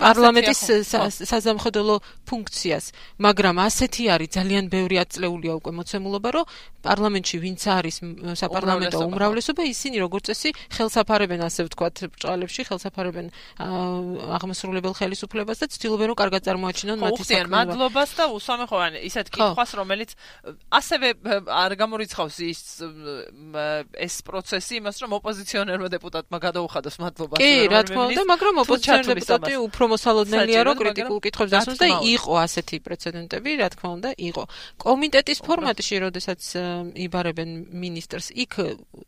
პარლამენტის 0.07 0.61
საზამხედველო 1.31 1.97
ფუნქციას, 2.31 2.85
მაგრამ 3.21 3.57
ასეთი 3.67 4.05
არის 4.15 4.31
ძალიან 4.37 4.65
ბევრი 4.71 4.97
აწლეულია 5.05 5.53
უკვე 5.61 5.73
მოცემულობა, 5.81 6.29
რომ 6.37 6.45
პარლამენტში 6.81 7.37
ვინც 7.45 7.61
არის 7.71 7.97
საპარლამენტო 8.41 8.99
უმრავლესობა, 9.05 9.63
ისინი 9.69 9.97
როგორც 10.05 10.25
წესი 10.31 10.51
ხელსაფარებენ 10.77 11.41
ასე 11.45 11.61
ვთქვათ, 11.69 11.95
ბჭყალებში 12.17 12.63
ხელსაფარებენ 12.69 13.27
აღმასრულებელ 13.61 14.95
ხელისუფლებას 14.97 15.59
და 15.61 15.67
ცდილობენ 15.71 16.07
რომ 16.11 16.17
კარგად 16.21 16.43
წარმოაჩინონ 16.49 16.99
მათი 17.05 17.23
საქმე. 17.29 17.53
მადლობას 17.53 18.11
და 18.17 18.25
უსამე 18.33 18.65
ხოვან 18.71 18.93
ისეთ 19.11 19.27
კითხვას, 19.35 19.71
რომელიც 19.81 20.11
ასევე 20.73 21.09
არ 21.47 21.73
გამორიცხავს 21.81 22.37
ის 22.49 22.61
ეს 24.01 24.15
პროცესი 24.25 24.73
იმას, 24.81 24.97
რომ 25.05 25.11
ოპოზიციონერმა 25.21 25.89
დეპუტატმა 25.97 26.37
გადაუხადოს 26.41 26.97
მადლობას. 27.03 27.39
კი, 27.41 27.53
რა 27.69 27.81
თქმა 27.89 28.03
უნდა, 28.11 28.23
მაგრამ 28.33 28.55
ოპოზიციონერ 28.65 29.07
დეპუტატი 29.11 29.53
უფრო 29.69 29.85
მოსალოდნელია 29.95 30.61
რომ 30.65 30.77
კრიტიკულ 30.81 31.19
კითხვებს 31.29 31.53
დასვას 31.55 31.79
და 31.81 31.89
იყო 32.09 32.33
ასეთი 32.47 32.77
პრეცედენტები, 32.87 33.51
რა 33.61 33.69
თქმა 33.75 33.89
უნდა, 34.01 34.11
იყო. 34.17 34.43
კომიტეტის 34.81 35.39
ფორმატში, 35.45 35.97
როდესაც 36.07 36.41
იბარებენ 36.95 37.51
ministrs 37.73 38.31
იქ 38.35 38.57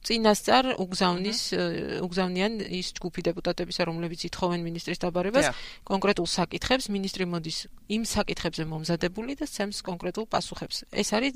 წინასწარ 0.07 0.73
უგზავნის 0.83 1.41
უგზავნიან 2.07 2.53
ის 2.79 2.93
ჯგუფი 2.99 3.21
დეპუტატებისა 3.29 3.87
რომლებიც 3.89 4.27
ითხოვენ 4.29 4.61
ministris 4.67 5.03
დაბარებას 5.03 5.51
კონკრეტულ 5.89 6.27
საკითხებს 6.27 6.91
ministri 6.93 7.27
მოდის 7.29 7.59
იმ 7.97 8.03
საკითხებზე 8.09 8.65
მომზადებული 8.73 9.39
და 9.41 9.47
სცემს 9.47 9.83
კონკრეტულ 9.87 10.27
პასუხებს. 10.33 10.85
ეს 10.93 11.09
არის 11.13 11.33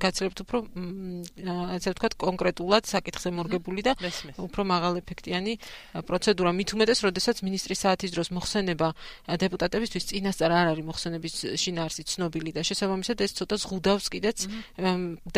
გაცლებთ 0.00 0.42
უფრო 0.44 0.58
ასე 1.76 1.92
ვთქვათ 1.94 2.14
კონკრეტულად 2.18 2.88
საკითხზე 2.88 3.30
მორგებული 3.34 3.84
და 3.86 3.94
უფრო 4.42 4.62
მაღალ 4.66 5.00
ეფექტიანი 5.00 5.54
პროცედურა 6.08 6.50
მით 6.58 6.74
უმეტეს 6.74 7.00
როდესაც 7.06 7.42
ministris 7.46 7.84
საათის 7.84 8.14
დროს 8.14 8.30
მოხსენება 8.34 8.88
დეპუტატებისთვის 9.44 10.08
წინასწარ 10.10 10.50
არ 10.54 10.66
არის 10.74 10.84
მოხსენების 10.90 11.34
შინაარსი 11.62 12.02
ცნობილი 12.10 12.50
და 12.54 12.62
შესაბამისად 12.66 13.24
ეს 13.26 13.32
ცოტა 13.38 13.56
ზღუდავს 13.64 14.06
კიდეც 14.14 14.38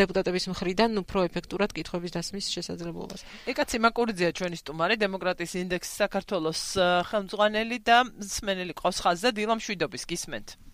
დეპუტატების 0.01 0.45
მხრიდან 0.53 0.91
უფრო 1.05 1.19
ეფექტურად 1.29 1.69
კითხვების 1.77 2.11
დასმის 2.17 2.45
შესაძლებლობას. 2.49 3.21
ეკაცი 3.51 3.77
მაკურიძეა 3.85 4.31
ჩვენი 4.37 4.57
სტუმარი 4.61 4.95
დემოკრატიის 5.05 5.53
ინდექსის 5.63 5.95
საქართველოს 6.01 6.61
ხელმძღვანელი 7.09 7.77
და 7.85 7.97
სმენელი 8.25 8.73
ყავს 8.77 8.97
ხაზზე 9.05 9.29
დილამ 9.37 9.59
შვიდობის 9.61 10.03
გისმენთ. 10.09 10.66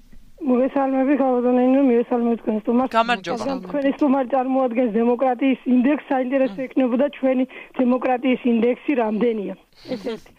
მოგესალმები 0.50 1.14
ხალხონენო 1.22 1.82
მიესალმებით 1.90 2.40
თქვენ 2.44 2.58
სტუმარს. 2.64 2.92
გამარჯობა. 2.98 3.46
თქვენი 3.68 3.92
სტუმარი 3.98 4.28
წარმოადგენს 4.34 4.92
დემოკრატიის 5.00 5.60
ინდექსს 5.76 6.10
საინტერესო 6.14 6.60
იქნებოდა 6.68 7.06
ჩვენი 7.18 7.44
დემოკრატიის 7.80 8.42
ინდექსი 8.54 8.92
რამდენია. 9.04 9.54
ეს 9.94 10.04
ერთი. 10.14 10.32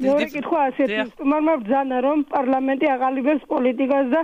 მეორე 0.00 0.26
კითხვა 0.32 0.58
ასეთი. 0.68 1.00
სტუმარმა 1.12 1.54
ბრძანა 1.60 1.96
რომ 2.06 2.18
პარლამენტი 2.34 2.86
აღალიბებს 2.96 3.44
პოლიტიკას 3.52 4.06
და 4.14 4.20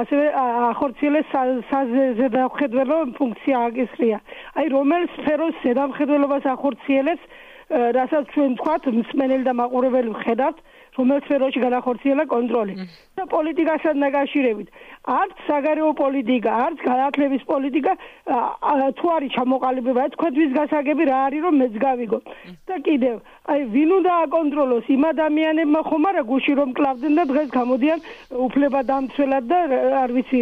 ასევე 0.00 0.26
ახორციელებს 0.70 1.30
საზედამხედველო 1.70 2.96
ფუნქცია 3.18 3.56
აგესრია 3.70 4.18
აი 4.58 4.66
რომელ 4.74 5.06
სფეროს 5.14 5.54
ზედამხედველობას 5.66 6.44
ახორციელებს 6.54 7.24
რასაც 7.70 8.24
ჩვენ 8.34 8.54
თქვათ 8.58 8.86
მსმენელი 9.00 9.44
და 9.46 9.54
მაყურებელი 9.62 10.10
ვხედავთ 10.14 10.58
რომელ 10.96 11.18
სფეროში 11.24 11.60
განახორციელა 11.64 12.24
კონტროლი. 12.34 12.74
და 13.16 13.22
პოლიტიკასთან 13.34 13.96
დაკავშირებით 14.04 14.68
არც 15.16 15.34
საგარეო 15.46 15.90
პოლიტიკა 16.02 16.50
არც 16.66 16.78
განათლების 16.90 17.42
პოლიტიკა 17.52 17.92
თუ 18.98 19.06
არის 19.16 19.30
ჩამოყალიბება 19.36 20.02
თქვენთვის 20.14 20.50
გასაგები 20.60 21.02
რა 21.10 21.16
არის 21.26 21.40
რომ 21.46 21.54
მეც 21.62 21.74
გავიგო. 21.86 22.18
და 22.68 22.76
კიდევ 22.86 23.16
აი 23.52 23.60
ვინ 23.74 23.90
უნდა 23.98 24.12
აკონტროლოს? 24.24 24.84
იმ 24.96 25.02
ადამიანებმა 25.14 25.80
ხომ 25.88 26.04
არა 26.10 26.22
გუში 26.30 26.52
რომ 26.60 26.70
კლავდნენ 26.78 27.12
და 27.18 27.24
დღეს 27.32 27.48
გამოდიან 27.58 27.98
უფლება 28.46 28.80
დამცველად 28.90 29.44
და 29.50 29.58
არ 30.02 30.10
ვიცი 30.16 30.40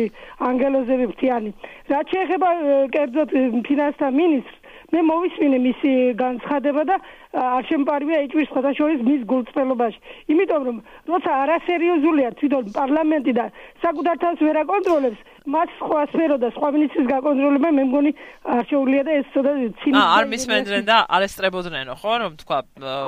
ანგელოზები 0.49 1.05
ფრთიანი 1.13 1.51
რაც 1.93 2.07
შეეხება 2.15 2.49
კერძოდ 2.95 3.29
ფინანსთა 3.69 4.09
მინისტრს 4.21 4.59
მე 4.89 5.01
მოვისმინე 5.05 5.59
მისი 5.65 5.91
განცხადება 6.17 6.83
და 6.89 6.97
არ 7.39 7.63
შემპარვია 7.71 8.19
ეჭვის 8.27 8.53
ხოთაშორის 8.55 9.01
მის 9.09 9.23
გულწრფელობაში. 9.31 9.99
იმიტომ 10.33 10.63
რომ 10.69 10.77
როცა 11.13 11.31
არასერიოზულია 11.43 12.29
თვითონ 12.39 12.65
პარლამენტი 12.79 13.33
და 13.39 13.45
საკუთარ 13.85 14.17
თავს 14.25 14.41
ვერ 14.47 14.57
აკონტროლებს, 14.65 15.21
მას 15.49 15.71
სხვა 15.81 16.01
სფერო 16.13 16.37
და 16.43 16.49
სხვა 16.57 16.69
მინისტრის 16.75 17.07
გაკონტროლება 17.09 17.69
მე 17.77 17.85
მგონი 17.89 18.11
არ 18.55 18.65
შეუძლია 18.69 19.03
და 19.09 19.13
ეს 19.21 19.29
ცოტა 19.35 19.53
ცინიკა 19.81 20.03
აა 20.03 20.17
არ 20.19 20.27
მისმენდნენ 20.33 20.83
და 20.89 20.97
არ 21.17 21.23
ესწრებოდნენ 21.29 21.93
ხო 22.03 22.13
რომ 22.23 22.33
თქვა 22.43 22.59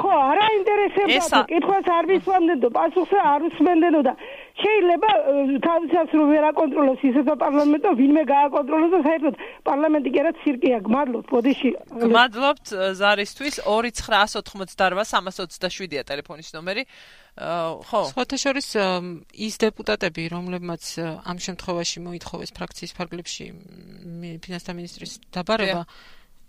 ხო 0.01 0.13
არა 0.31 0.47
ინტერესებდა 0.57 1.41
კითხვას 1.53 1.91
არ 1.97 2.09
მისვამდნენ 2.13 2.59
და 2.65 2.69
პასუხს 2.79 3.13
არ 3.33 3.41
უსმენდნენო 3.51 4.01
და 4.09 4.15
შეიძლება 4.63 5.11
თავისას 5.67 6.11
რომ 6.19 6.27
ვერ 6.33 6.45
აკონტროლოს 6.51 7.01
ისეთ 7.11 7.27
პარლამენტო 7.43 7.91
ვინმე 8.01 8.23
გააკონტროლოს 8.31 8.91
და 8.95 9.01
საერთოდ 9.07 9.35
პარლამენტი 9.69 10.09
კი 10.15 10.19
არა 10.23 10.33
ცირკია 10.43 10.79
გმადლობთ 10.89 11.27
ბოდიში. 11.35 11.71
გმადლობთ 12.05 12.67
ზარისთვის. 13.01 13.55
2988327-ია 13.67 16.03
ტელეფონის 16.11 16.49
ნომერი. 16.57 16.83
ხო. 17.41 18.01
სხვათა 18.11 18.37
შორის 18.37 18.69
ის 19.33 19.55
დეპუტატები 19.63 20.23
რომლებმაც 20.35 20.83
ამ 21.25 21.39
შემთხვევაში 21.41 22.03
მოითხოვეს 22.05 22.51
ფრაქციის 22.53 22.93
ფარგლებში 22.99 23.47
ფინანსთა 24.45 24.73
მინისტრის 24.77 25.13
დაბარება 25.31 25.87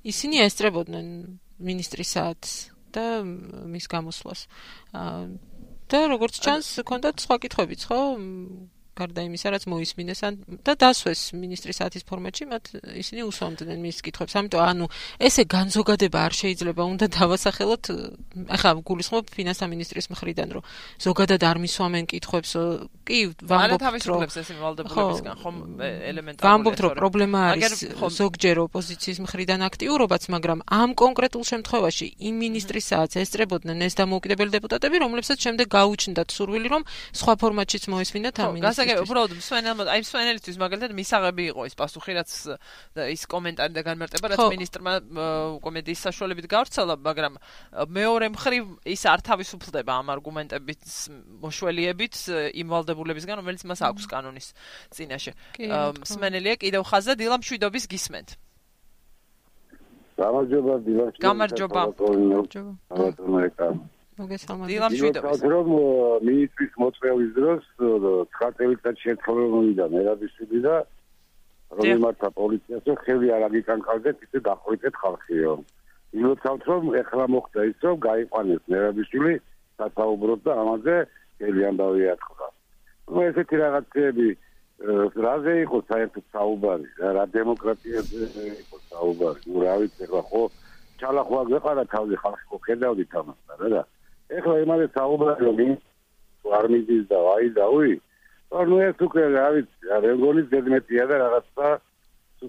ისინი 0.02 0.42
ესწრებოდნენ 0.48 1.06
მინისტრის 1.62 2.10
საათს 2.18 2.52
და 2.92 3.24
მის 3.24 3.86
გამოსვლას 3.88 4.42
და 5.92 6.00
როგორც 6.08 6.40
ჩანს, 6.44 6.68
ჰქონდათ 6.82 7.24
სხვა 7.26 7.36
კითხვებიც, 7.44 7.82
ხო? 7.92 8.00
გარდა 8.96 9.22
იმისა, 9.26 9.48
რაც 9.56 9.64
მოისმინეს 9.72 10.20
ან 10.28 10.34
და 10.68 10.74
დასვეს 10.76 11.22
მინისტრის 11.32 11.78
საათის 11.80 12.04
ფორმატში, 12.06 12.44
მათ 12.52 12.64
ისინი 13.02 13.22
უსვამდნენ 13.30 13.80
მის 13.82 13.98
კითხვებს. 14.06 14.34
ამიტომ 14.36 14.62
ანუ 14.62 14.86
ესე 15.20 15.44
განზოგადება 15.48 16.20
არ 16.28 16.34
შეიძლება 16.42 16.84
უნდა 16.92 17.06
დავასახელოთ, 17.16 17.84
ახლა 18.52 18.72
გულისხმობ 18.84 19.26
ფინანსთა 19.32 19.66
მინისტრის 19.72 20.08
მხრიდან, 20.12 20.50
რომ 20.56 20.64
ზოგადად 21.02 21.42
არ 21.42 21.58
მისვამენ 21.64 22.06
კითხვებს, 22.12 22.52
კი, 23.08 23.20
ვამბობთ, 23.48 24.04
რომ 24.12 24.20
ეს 24.28 24.50
იმალდებულებისგან 24.52 25.36
ხომ 25.42 25.56
ელემენტარული. 25.82 26.48
ვამბობთ, 26.52 26.80
რომ 26.84 26.92
პრობლემა 27.00 27.40
არის 27.56 27.80
ზოგჯერ 27.96 28.56
ოპოზიციის 28.68 29.18
მხრიდან 29.24 29.60
აქტიურობაც, 29.72 30.24
მაგრამ 30.36 30.60
ამ 30.68 30.90
კონკრეტულ 31.00 31.44
შემთხვევაში 31.52 32.08
იმ 32.20 32.36
საათს 32.82 33.16
ესწრებოდნენ 33.22 33.78
ეს 33.88 33.94
დამოუკიდებელი 34.02 34.52
დეპუტატები, 34.58 34.98
რომლებსაც 35.06 35.38
შემდეგ 35.46 35.68
გაუჩნდათ 35.72 36.30
სურვილი, 36.36 36.68
რომ 36.74 36.84
სხვა 37.16 37.34
ფორმატშიც 37.42 37.84
მოესმინათ 37.94 38.36
ამ 38.42 38.52
მინისტრს. 38.58 38.91
გასაგები 38.92 39.08
უბრალოდ 39.08 39.34
მსვენელმა 39.40 39.86
აი 39.92 40.04
მსვენელისთვის 40.04 40.58
მაგალითად 40.62 40.92
მისაღები 40.98 41.44
იყო 41.52 41.66
ის 41.70 41.76
პასუხი 41.80 42.16
რაც 42.18 42.32
ის 43.12 43.22
კომენტარი 43.32 43.74
და 43.76 43.82
განმარტება 43.88 44.32
რაც 44.32 44.44
მინისტრმა 44.52 44.94
კომედიის 45.64 46.04
საშუალებით 46.08 46.48
გავრცელა 46.52 46.96
მაგრამ 47.02 47.34
მეორე 47.98 48.28
მხრივ 48.36 48.64
ის 48.96 49.02
არ 49.12 49.20
თავისუფლდება 49.32 49.92
ამ 50.02 50.08
არგუმენტებით 50.16 50.84
მოშველიებით 51.46 52.16
იმ 52.62 52.68
ვალდებულებისგან 52.76 53.36
რომელიც 53.42 53.64
მას 53.72 53.82
აქვს 53.88 54.06
კანონის 54.12 54.48
წინაშე. 54.92 55.32
მსვენელია 56.02 56.56
კიდევ 56.60 56.82
ხაზა 56.88 57.14
დილა 57.16 57.38
მშვიდობის 57.42 57.86
გისმენთ. 57.92 58.30
გამარჯობა 60.22 60.74
დილა 60.86 61.06
გამარჯობა. 61.24 61.82
გამარჯობა 62.92 64.01
მოგესალმებით. 64.20 64.72
დილამშვიდობის. 64.72 65.42
რომ 65.54 65.68
მინისტრის 66.28 66.74
მოწვევის 66.82 67.32
დროს 67.38 67.64
9 67.80 68.52
წელიწად 68.58 68.96
შეთხოვნიდა 69.04 69.86
მერაბისები 69.96 70.60
და 70.68 70.76
რომ 71.72 71.86
იმართა 71.96 72.30
პოლიციას 72.36 72.84
რომ 72.88 72.98
ხელი 73.06 73.28
არ 73.36 73.42
აგიკანკალდეთ 73.48 74.18
ისე 74.28 74.40
დახვეწეთ 74.48 74.96
ხალხიო. 75.04 75.54
იმოცავთ 76.12 76.64
რომ 76.72 76.84
ეხლა 77.02 77.26
მოხდა 77.36 77.62
ის 77.72 77.80
რომ 77.88 77.98
გაიყვანეს 78.08 78.64
მერაბისული 78.68 79.34
სათაუბროთ 79.80 80.42
და 80.46 80.52
ამაზე 80.62 80.96
ხელი 81.40 81.62
ამბავი 81.72 82.04
ატყდა. 82.14 82.48
ნუ 83.12 83.20
ესეთი 83.32 83.56
რაღაცები 83.64 84.28
რაზე 85.26 85.54
იყო 85.62 85.78
საერთოდ 85.88 86.26
საუბარი 86.36 86.88
რა 87.16 87.24
დემოკრატიაზე 87.38 88.20
იყო 88.60 88.78
საუბარი. 88.92 89.42
ნუ 89.48 89.58
რა 89.64 89.74
ვიცი 89.80 90.06
ხო 90.12 90.22
ხო 90.30 90.44
ჩალახვა 91.00 91.42
გეყარა 91.52 91.84
თავი 91.94 92.16
ხალხი 92.22 92.46
ხო 92.50 92.58
ხედავდით 92.66 93.14
ამას 93.22 93.40
რა 93.62 93.68
და 93.74 93.82
ეხლა 94.40 94.56
იმაზე 94.66 94.88
საუბარი 94.96 95.48
რომ 95.50 95.60
არ 96.58 96.66
მიდის 96.74 97.04
და 97.12 97.20
აი 97.36 97.50
დავი 97.60 97.94
ანუ 98.62 98.76
ეს 98.88 99.04
უკვე 99.08 99.24
რა 99.36 99.48
ვიცი 99.56 100.00
რეგოლის 100.06 100.48
ზედმეტია 100.52 101.04
და 101.12 101.16
რაღაცა 101.24 101.68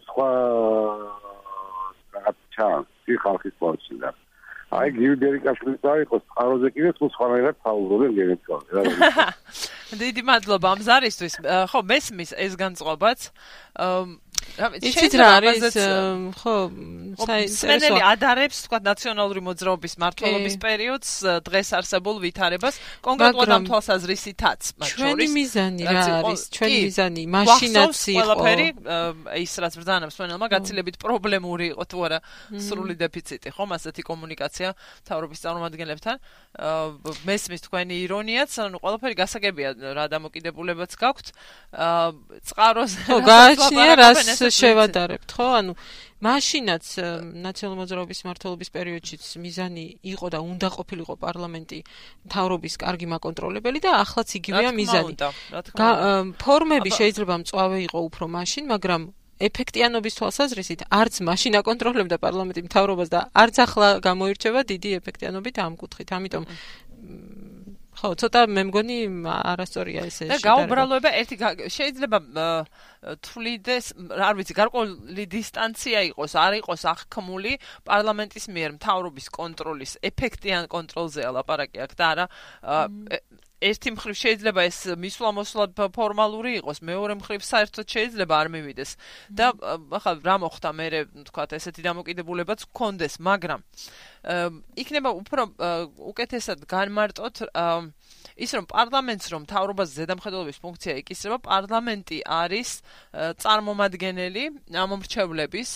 სხვა 0.07 0.31
რაღაც 2.15 2.39
ჩანს 2.57 2.89
ხალხის 3.25 3.55
პორცია 3.61 4.11
აი 4.79 4.89
გიუდერიკაშვილი 4.97 5.77
დაიყოს 5.85 6.23
წყაროზე 6.29 6.69
კიდე 6.75 6.91
თუ 6.99 7.09
სხვანაირად 7.15 7.57
საუბრობენ 7.67 8.13
გენეთკაზე 8.19 8.71
რა 8.77 9.27
დიდი 9.93 10.23
მადლობა 10.25 10.67
ამ 10.73 10.81
ზარისთვის. 10.87 11.35
ხო 11.71 11.81
მესმის 11.85 12.31
ეს 12.37 12.53
განწყობაც 12.57 13.21
იცით 14.83 15.15
რა 15.23 15.27
არის 15.39 15.77
ხო 16.35 16.55
საინტერესო 17.23 17.99
ადარებს 18.03 18.59
თქვა 18.67 18.79
ნაციონალური 18.83 19.41
მოძრაობის 19.47 19.95
მართლობის 20.03 20.57
პერიოდს 20.59 21.11
დღეს 21.47 21.69
არსებულ 21.79 22.17
ვითარებას. 22.27 22.75
კონკრეტულად 23.07 23.49
ამ 23.55 23.65
თვალსაზრისითაც 23.71 24.61
მათ 24.83 24.89
შორის. 24.91 24.99
ჩვენი 24.99 25.27
მიზანი 25.39 25.83
რა 25.87 26.03
არის? 26.19 26.41
ჩვენი 26.59 26.79
მიზანი 26.83 27.23
მაშინაც 27.37 27.95
იყო. 28.03 28.19
ყველაფერი 28.19 28.67
ის 29.47 29.53
რაც 29.63 29.75
ბრძანა 29.79 30.05
მსვენელმა 30.11 30.47
გაცილებით 30.51 30.97
პრობლემური 30.99 31.67
იყო 31.73 31.85
თუ 31.87 31.99
არა 32.03 32.19
სრული 32.67 32.95
დეფიციტი 32.99 33.49
ხომ? 33.55 33.71
ასეთი 33.79 34.03
კომუნიკაცია 34.11 34.69
თავრობის 35.07 35.39
წარმომადგენლებთან. 35.39 36.17
მესმის 37.31 37.61
თქვენი 37.63 37.95
ირონიაც 38.11 38.51
ანუ 38.59 38.77
ყველაფერი 38.83 39.15
გასაგებია 39.23 39.71
რა 39.83 40.05
დამოკიდებულებაც 40.13 40.93
გაქვთ 41.03 41.27
წყაროს 42.47 42.93
ხო 43.07 43.17
გააჩნია 43.27 43.93
რას 43.99 44.21
შევადარებთ, 44.55 45.31
ხო? 45.35 45.47
ანუ 45.59 45.73
მაშინაც 46.23 46.85
ნაციონალური 47.43 47.79
მოძრაობის 47.83 48.21
მართლობის 48.23 48.69
პერიოდშიც 48.71 49.23
მიზანი 49.43 49.87
იყო 50.15 50.27
და 50.31 50.39
უნდა 50.39 50.69
ყოფილიყო 50.79 51.15
პარლამენტი 51.19 51.79
თავრობის 52.31 52.75
კარგი 52.79 53.07
მაკონტროლებელი 53.11 53.79
და 53.83 53.91
ახლაც 54.07 54.29
იგივეა 54.39 54.71
მიზანი. 54.71 55.15
ფორმები 56.39 56.91
შეიძლება 56.95 57.35
მწვავე 57.43 57.79
იყო 57.91 57.99
უფრო 58.07 58.25
მაშინ, 58.39 58.65
მაგრამ 58.71 59.03
ეფექტიანობის 59.43 60.15
თვალსაზრისით 60.19 60.87
არც 60.87 61.15
მაშინ 61.27 61.59
აკონტროლებდა 61.59 62.17
პარლამენტი 62.23 62.63
მთავრობას 62.71 63.09
და 63.11 63.21
არც 63.43 63.57
ახლა 63.67 63.89
გამოირჩევა 64.07 64.61
დიდი 64.71 64.91
ეფექტიანობით 65.03 65.57
ამ 65.59 65.75
კუთხით. 65.81 66.09
ამიტომ 66.15 66.45
ხო, 68.03 68.11
ცოტა 68.19 68.41
მე 68.51 68.63
მგონი 68.67 68.97
არასწორია 69.31 70.03
ეს 70.11 70.17
ეს. 70.27 70.31
და 70.35 70.39
გაუბრალოება 70.43 71.11
ერთი 71.23 71.37
შეიძლება 71.71 72.19
თვლიდეს, 73.23 73.87
არ 74.11 74.35
ვიცი, 74.43 74.55
გარკვეული 74.59 75.25
დისტანცია 75.31 76.03
იყოს, 76.11 76.35
არ 76.35 76.59
იყოს 76.59 76.83
აღქმული 76.93 77.53
პარლამენტის 77.87 78.47
მიერ 78.51 78.75
მთავრობის 78.83 79.27
კონტროლის 79.39 79.93
ეფექტიან 80.03 80.67
კონტროლზე 80.67 81.31
ლაპარაკი 81.31 81.79
აქ 81.87 81.93
და 81.95 82.05
არა 82.11 82.27
ერთი 83.63 83.91
მხრივ 83.95 84.17
შეიძლება 84.19 84.61
ეს 84.67 84.79
მისვლა-მოსვლა 84.99 85.65
ფორმალური 85.95 86.53
იყოს, 86.59 86.79
მეორე 86.83 87.15
მხრივ 87.23 87.41
საერთოდ 87.47 87.87
შეიძლება 87.95 88.35
არ 88.43 88.49
მივიდეს. 88.55 88.91
და 89.31 89.47
ახლა 89.99 90.13
რა 90.27 90.37
მოხდა 90.43 90.71
მე, 90.75 90.87
თქვა 91.31 91.43
ესეთი 91.59 91.83
დამოკიდებულებაც 91.87 92.61
გქონდეს, 92.75 93.15
მაგრამ 93.23 93.61
იქნება 94.83 95.11
უფრო 95.23 95.43
უკეთესად 96.11 96.59
განმარტოთ 96.67 97.37
ის 98.39 98.51
რომ 98.57 98.65
პარლამენტს 98.67 99.27
რომ 99.33 99.43
თავრობას 99.47 99.89
ზედამხედველობის 99.99 100.59
ფუნქცია 100.63 100.95
იკისრება, 101.03 101.39
პარლამენტი 101.47 102.19
არის 102.27 102.71
წარმომადგენელი 103.43 104.45
ამომრჩევლების 104.73 105.71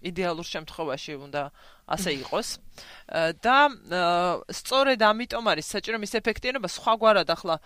იდეალურ 0.00 0.46
შემთხვევაში 0.46 1.12
უნდა 1.20 1.42
ასე 1.90 2.10
იყოს. 2.24 2.48
და 3.44 3.56
სწორედ 4.48 5.00
ამიტომ 5.02 5.44
არის 5.52 5.66
საჭირო 5.74 5.98
მის 6.00 6.12
ეფექტიანობა 6.20 6.68
სხვაგვარად 6.70 7.28
ახლა 7.34 7.56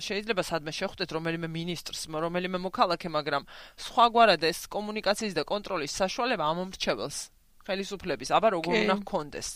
შეიძლება 0.00 0.42
სადმე 0.46 0.72
შეხვდეთ 0.72 1.08
რომელიმე 1.16 1.48
მინისტრს, 1.50 2.02
რომელიმე 2.08 2.58
მოქალაქე, 2.66 3.08
მაგრამ 3.10 3.42
სხვაგვარად 3.76 4.42
ეს 4.46 4.58
კომუნიკაციის 4.70 5.34
და 5.34 5.42
კონტროლის 5.44 5.92
საშუალება 6.00 6.44
ამომრჩეველს 6.52 7.18
ხელისუფლების, 7.66 8.30
აბა 8.30 8.48
როგორ 8.54 8.72
უნდა 8.86 8.96
გქონდეს. 9.02 9.48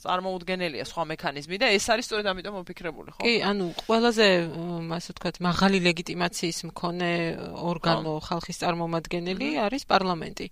წარმოუდგენელია 0.00 0.84
სხვა 0.88 1.04
მექანიზმი 1.12 1.56
და 1.60 1.66
ეს 1.76 1.86
არის 1.92 2.04
სწორედ 2.08 2.26
ამიტომ 2.32 2.54
მოფიქრებული, 2.60 3.10
ხო? 3.14 3.20
კი, 3.20 3.34
ანუ 3.44 3.64
ყველაზე 3.84 4.26
ასე 4.96 5.10
ვთქვათ, 5.14 5.36
მაღალი 5.44 5.78
ლეგიტიმაციის 5.88 6.58
მქონე 6.70 7.10
ორგანო 7.70 8.12
ხალხის 8.24 8.60
წარმომადგენელი 8.62 9.48
არის 9.66 9.82
პარლამენტი. 9.84 10.46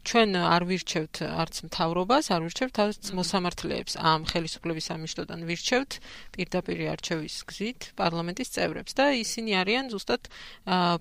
ჩვენ 0.00 0.30
არ 0.32 0.62
ვირჩევთ 0.64 1.16
არც 1.28 1.56
მთავრობას, 1.68 2.24
არ 2.32 2.40
ვირჩევთ 2.48 2.76
არც 2.80 3.04
მოსამართლეებს. 3.20 3.92
ამ 4.00 4.24
ხელისუფლების 4.32 4.88
სამიშტოდან 4.88 5.40
ვირჩევთ 5.44 5.92
პირდაპირ 6.32 6.78
არჩევის 6.96 7.36
გზით 7.44 7.80
პარლამენტის 8.00 8.48
წევრებს 8.56 8.96
და 8.96 9.04
ისინი 9.20 9.50
არიან 9.60 9.92
ზუსტად 9.92 10.22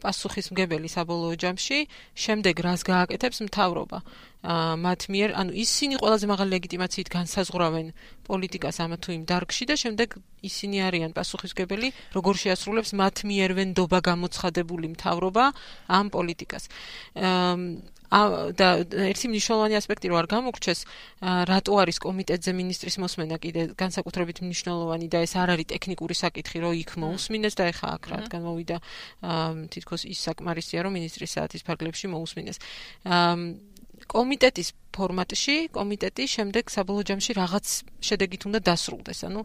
პასუხისმგებელი 0.04 0.90
საბოლოო 0.92 1.36
ჯამში, 1.40 1.80
შემდეგ 2.12 2.56
რას 2.60 2.82
გააკეთებს 2.84 3.40
მთავრობა. 3.48 4.04
მათ 4.40 5.02
მიერ, 5.12 5.30
ანუ 5.36 5.52
ისინი 5.52 6.00
ყველაზე 6.00 6.26
მაღალი 6.32 6.50
ლეგიტიმაციით 6.56 7.08
განსაზღვრავენ 7.12 7.92
პოლიტიკას 8.24 8.78
ამა 8.80 8.98
თუ 9.04 9.10
იმ 9.20 9.24
დარგში 9.28 9.66
და 9.68 9.76
შემდეგ 9.76 10.16
ისინი 10.48 10.78
არიან 10.88 11.12
პასუხისგებელი, 11.12 11.88
როგორ 12.16 12.34
შეასრულებს 12.40 12.96
მათ 12.96 13.16
მიერვენდობა 13.28 14.00
გამოცხადებული 14.00 14.96
მთავრობა 14.96 15.44
ამ 15.92 16.06
პოლიტიკას. 16.16 16.64
და 18.10 18.68
ერთი 18.90 19.30
მნიშვნელოვანი 19.30 19.76
ასპექტი 19.78 20.10
რო 20.10 20.16
არ 20.18 20.28
გამოგრჩეს, 20.34 20.80
რატო 21.46 21.74
არის 21.78 21.98
კომიტეტზე 22.02 22.52
ministris 22.58 22.98
მოსმენა 22.98 23.38
კიდე 23.38 23.62
განსაკუთრებით 23.78 24.42
მნიშვნელოვანი 24.42 25.08
და 25.14 25.22
ეს 25.30 25.38
არ 25.38 25.54
არის 25.54 25.70
ტექნიკური 25.70 26.16
საკითხი, 26.18 26.58
რომ 26.66 26.74
იქ 26.74 26.92
მოусმინეს 27.06 27.54
და 27.54 27.70
ეხა 27.70 27.88
აქ 28.02 28.04
რადგან 28.10 28.42
მოვიდა 28.50 28.78
თითქოს 29.70 30.10
ის 30.10 30.20
საკმარისია, 30.26 30.90
რომ 30.90 30.98
ministris 30.98 31.38
საათის 31.38 31.62
ფარგლებში 31.62 32.10
მოусმინეს. 32.10 32.58
აა 33.06 33.69
კომიტეტის 34.14 34.74
ფორმატში 34.96 35.56
კომიტეტი 35.76 36.24
შემდეგ 36.36 36.64
საბოლოო 36.70 37.04
ჯამში 37.10 37.32
რაღაც 37.38 37.66
შედეგით 38.00 38.42
უნდა 38.48 38.60
დასრულდეს. 38.64 39.20
ანუ 39.28 39.42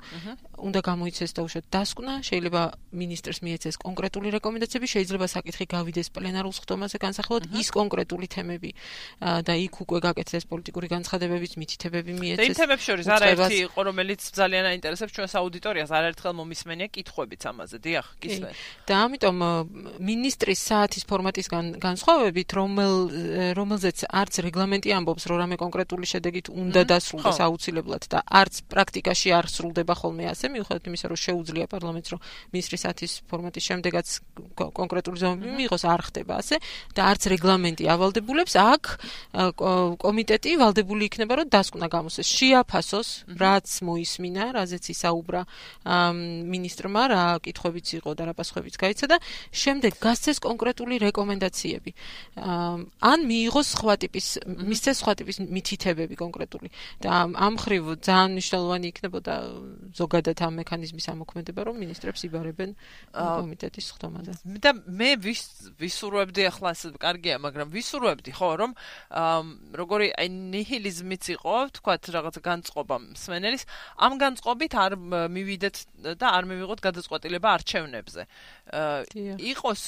უნდა 0.54 0.80
გამოიცეს 0.88 1.30
და 1.34 1.40
უშოთ 1.44 1.66
დასკვნა, 1.74 2.12
შეიძლება 2.28 2.62
ministrs 2.94 3.38
მიეცეს 3.44 3.76
კონკრეტული 3.82 4.28
რეკომენდაციები, 4.38 4.86
შეიძლება 4.94 5.26
საკითხი 5.26 5.66
გავიდეს 5.74 6.08
პლენარულ 6.14 6.52
სხდომაზე 6.54 6.96
განსახილოთ 7.02 7.44
ის 7.60 7.68
კონკრეტული 7.74 8.26
თემები 8.30 8.70
და 9.20 9.54
იქ 9.66 9.74
უკვე 9.84 9.98
გაკეთდეს 10.06 10.44
პოლიტიკური 10.46 10.86
განცხადებების 10.94 11.52
მითითებები 11.58 12.12
მიეცეს. 12.14 12.38
და 12.38 12.46
იმ 12.48 12.54
თემებს 12.54 12.84
შორის 12.88 13.06
არაერთი 13.10 13.56
იყო, 13.66 13.80
რომელიც 13.90 14.20
ძალიან 14.38 14.64
აინტერესებს 14.70 15.12
ჩვენს 15.14 15.34
აუდიტორიას, 15.34 15.90
არაერთხელ 15.98 16.32
მომისმენია 16.38 16.88
კითხვებიც 16.94 17.42
ამაზე. 17.50 17.76
დიახ, 17.84 18.06
კისმე. 18.22 18.48
და 18.86 18.94
ამიტომ 19.04 19.36
ministris 19.98 20.58
საათის 20.62 21.04
ფორმატის 21.10 21.46
განსხვავებით, 21.82 22.48
რომელ 22.54 22.94
რომელზეც 23.58 23.98
არც 24.06 24.34
რეგლამენტი 24.46 24.90
ამბობს, 24.94 25.24
რომ 25.34 25.42
რამე 25.42 25.56
კონკრეტული 25.58 26.06
შედეგით 26.06 26.46
უნდა 26.54 26.80
დასრულდეს 26.94 27.38
აუცილებლად 27.42 28.04
და 28.14 28.18
არც 28.22 28.54
პრაქტიკაში 28.70 29.28
არ 29.34 29.46
სრულდება 29.50 29.94
ხოლმე 29.98 30.24
ასე 30.30 30.46
მიუხედავად 30.54 30.86
იმისა 30.86 31.06
რომ 31.10 31.18
შეუძლია 31.26 31.66
პარლამენტს 31.74 32.08
რომ 32.14 32.20
მინისტრის 32.54 32.82
საათის 32.86 33.12
ფორმატის 33.26 33.64
შემდეგაც 33.68 34.06
კონკრეტული 34.54 35.16
ზომები 35.18 35.50
მიიღოს 35.58 35.84
არ 35.90 36.00
ხდება 36.06 36.32
ასე 36.38 36.56
და 36.94 37.00
არც 37.10 37.22
რეგლამენტი 37.34 37.84
ავალდებულებს 37.94 38.54
აქ 38.62 38.82
კომიტეტი 39.98 40.50
ვალდებული 40.62 41.02
იქნება 41.10 41.32
რომ 41.42 41.50
დასკვნა 41.50 41.86
გამოსცეს 41.90 42.28
შეაფასოს 42.38 43.08
რაც 43.42 43.66
მოისმინა 43.88 44.44
რაზეც 44.54 44.84
ისაუბრა 44.94 45.40
მინისტრმა 46.54 47.02
რა 47.10 47.24
კითხვებიც 47.42 47.86
იყო 47.98 48.10
და 48.14 48.30
რა 48.30 48.34
პასუხებიც 48.38 48.74
გაიცა 48.78 49.06
და 49.10 49.16
შემდეგ 49.50 49.92
გასცეს 49.98 50.38
კონკრეტული 50.44 51.00
რეკომენდაციები. 51.02 51.90
ან 53.00 53.18
მიიღოს 53.28 53.66
სხვა 53.74 53.94
ტიპის 54.04 54.26
მისცეს 54.46 54.96
სხვა 55.02 55.12
ტიპის 55.24 55.40
მითითებები 55.48 56.16
კონკრეტული. 56.20 56.68
და 57.00 57.32
ამ 57.32 57.54
ხრივ 57.56 57.96
ძალიან 58.04 58.30
მნიშვნელოვანი 58.36 58.86
იქნებოდა 58.92 59.34
ზოგადად 59.96 60.38
ამ 60.44 60.52
მექანიზმის 60.60 61.06
ამოქმედება 61.14 61.60
რომ 61.64 61.76
ministrებს 61.80 62.20
იბარებენ 62.28 62.70
კომიტეტის 63.16 63.86
ხდომაზე. 63.96 64.32
და 64.60 64.70
მე 64.84 65.10
ვისურვებდი 65.80 66.42
ახლა 66.52 66.70
ეს 66.76 66.82
კარგია 67.00 67.40
მაგრამ 67.40 67.68
ვისურვებდი 67.72 68.30
ხო 68.36 68.50
რომ 68.60 68.70
როგორი 69.72 70.08
აი 70.20 70.28
ნიჰილიზმიც 70.28 71.24
იყო 71.40 71.56
თქვა 71.80 71.94
რაღაც 72.04 72.36
განწყობა 72.44 72.96
მსმენელის. 73.16 73.62
ამ 73.96 74.12
განწყობით 74.20 74.72
არ 74.84 74.92
მივიდეთ 75.32 75.76
და 76.20 76.26
არ 76.36 76.44
მივიღოთ 76.50 76.80
გადაწყვეტილება 76.84 77.48
არჩევნებზე 77.56 78.22
იყოს 78.74 79.82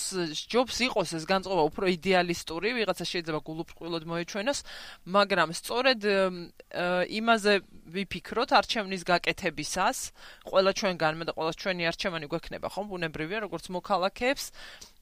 ჯობს 0.52 0.76
იყოს 0.86 1.14
ეს 1.18 1.24
განწყობა 1.26 1.62
უფრო 1.70 1.90
იდეალისტური 1.90 2.74
ვიღაცა 2.78 3.04
შეიძლება 3.10 3.40
გულუბრყვილოდ 3.46 4.04
მოეჩვენოს 4.10 4.58
მაგრამ 5.16 5.48
სწორედ 5.58 6.00
იმაზე 7.20 7.54
ვიფიქროთ 7.86 8.50
არჩევნის 8.58 9.02
გაკეთებისას, 9.06 9.98
ყველა 10.50 10.70
ჩვენგანმა 10.78 11.24
და 11.28 11.32
ყველა 11.38 11.52
ჩვენი 11.62 11.82
არჩევანი 11.90 12.26
გვექნება, 12.26 12.66
ხომ, 12.74 12.86
ბუნებრივია, 12.90 13.38
როგორც 13.46 13.64
მოქალაქეებს, 13.76 14.44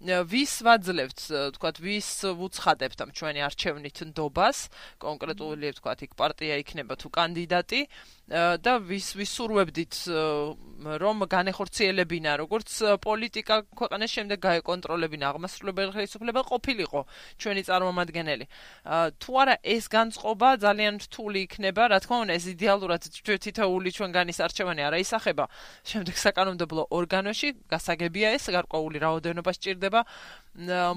ვის 0.05 0.53
ვაძლევთ, 0.67 1.19
თქვათ, 1.57 1.77
ვის 1.81 2.09
ვუცხადებთ 2.37 2.99
ამ 3.05 3.11
ჩვენი 3.17 3.41
არჩევნით 3.49 3.97
ნდობას, 4.13 4.59
კონკრეტული, 5.01 5.73
თქვათ, 5.81 5.99
იქ 6.05 6.13
პარტია 6.13 6.61
იქნება 6.61 6.95
თუ 7.01 7.09
კანდიდატი 7.09 7.81
და 8.65 8.73
ვის 8.81 9.07
ვისურვებდით 9.21 9.95
რომ 10.85 11.17
განეხორციელებინა 11.29 12.33
როგორც 12.41 12.69
პოლიტიკა 13.05 13.57
ქვეყნის 13.77 14.11
შემდეგ 14.17 14.39
გაეკონტროლებინა 14.45 15.25
აღმასრულებელი 15.29 15.91
ხელისუფლება 15.93 16.41
ყოფილიყო 16.49 17.01
ჩვენი 17.37 17.63
წარმომადგენელი. 17.69 18.45
თუ 19.21 19.31
არა 19.45 19.55
ეს 19.61 19.85
განწყობა 19.93 20.49
ძალიან 20.65 20.95
რთული 21.05 21.39
იქნება, 21.45 21.83
რა 21.93 21.99
თქმა 22.01 22.17
უნდა, 22.25 22.33
ეს 22.41 22.45
იდეალურად 22.75 23.07
თითოეული 23.39 23.91
ჩვენგანის 23.95 24.39
არჩევანი 24.43 24.83
არა 24.83 24.99
ისახება. 24.99 25.45
შემდეგ 25.87 26.17
საკანონმდებლო 26.19 26.83
ორგანოში 26.91 27.49
გასაგებია 27.71 28.29
ეს 28.35 28.51
გარკვეული 28.51 28.99
რაოდენობა 28.99 29.51
სჭირდება 29.55 30.01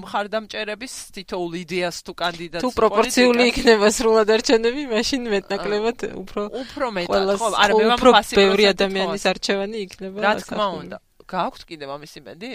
მხარდამჭერების 0.02 0.94
თითოულ 1.14 1.52
იდეას 1.62 1.96
თუ 2.02 2.12
კანდიდატს 2.18 2.64
თუ 2.66 2.70
პროპორციული 2.78 3.42
იქნება 3.52 3.86
სრულად 3.94 4.28
არჩევნები, 4.38 4.82
მაშინ 4.94 5.22
მეტნაკლებად 5.34 5.98
უფრო 6.22 6.42
უფრო 6.62 6.86
მეტად 6.98 7.22
ხო, 7.38 7.48
არა 7.62 7.74
მე 7.78 7.84
ვამბობ 7.90 8.14
პასიური 8.18 8.38
ბევრი 8.42 8.64
ადამიანის 8.74 9.24
არჩევანი 9.32 9.76
იქნება. 9.86 10.18
რა 10.22 10.32
თქმა 10.42 10.66
უნდა. 10.82 10.98
გააქვთ 11.28 11.62
კიდე 11.68 11.84
ამის 11.92 12.12
იმედი? 12.18 12.50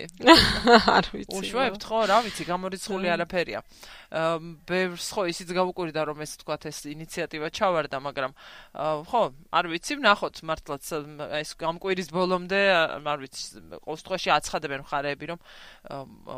არ 0.97 1.05
ვიცი. 1.13 1.37
უშვებთ 1.37 1.83
ხო, 1.85 1.99
რა 2.09 2.17
ვიცი, 2.25 2.43
გამორიცხული 2.49 3.07
არაფერია. 3.13 3.59
ბევრს 4.69 5.07
ხო 5.13 5.23
ისიც 5.29 5.49
გავუკვირდა 5.57 6.01
რომ 6.09 6.21
ეს 6.25 6.33
თქვა 6.41 6.57
ეს 6.69 6.79
ინიციატივა 6.89 7.49
ჩავარდა, 7.53 7.97
მაგრამ 8.01 8.31
ხო, 9.09 9.23
არ 9.53 9.65
ვიცი, 9.73 9.93
ნახოთ 10.05 10.35
მართლაც 10.45 10.83
ეს 11.41 11.49
გამკვირის 11.57 12.09
ბოლომდე, 12.13 12.61
არ 13.01 13.19
ვიცი, 13.25 13.41
ყოველ 13.81 13.97
შემთხვევაში 14.01 14.29
აცხადებენ 14.37 14.81
ხარეები 14.89 15.25
რომ 15.33 15.39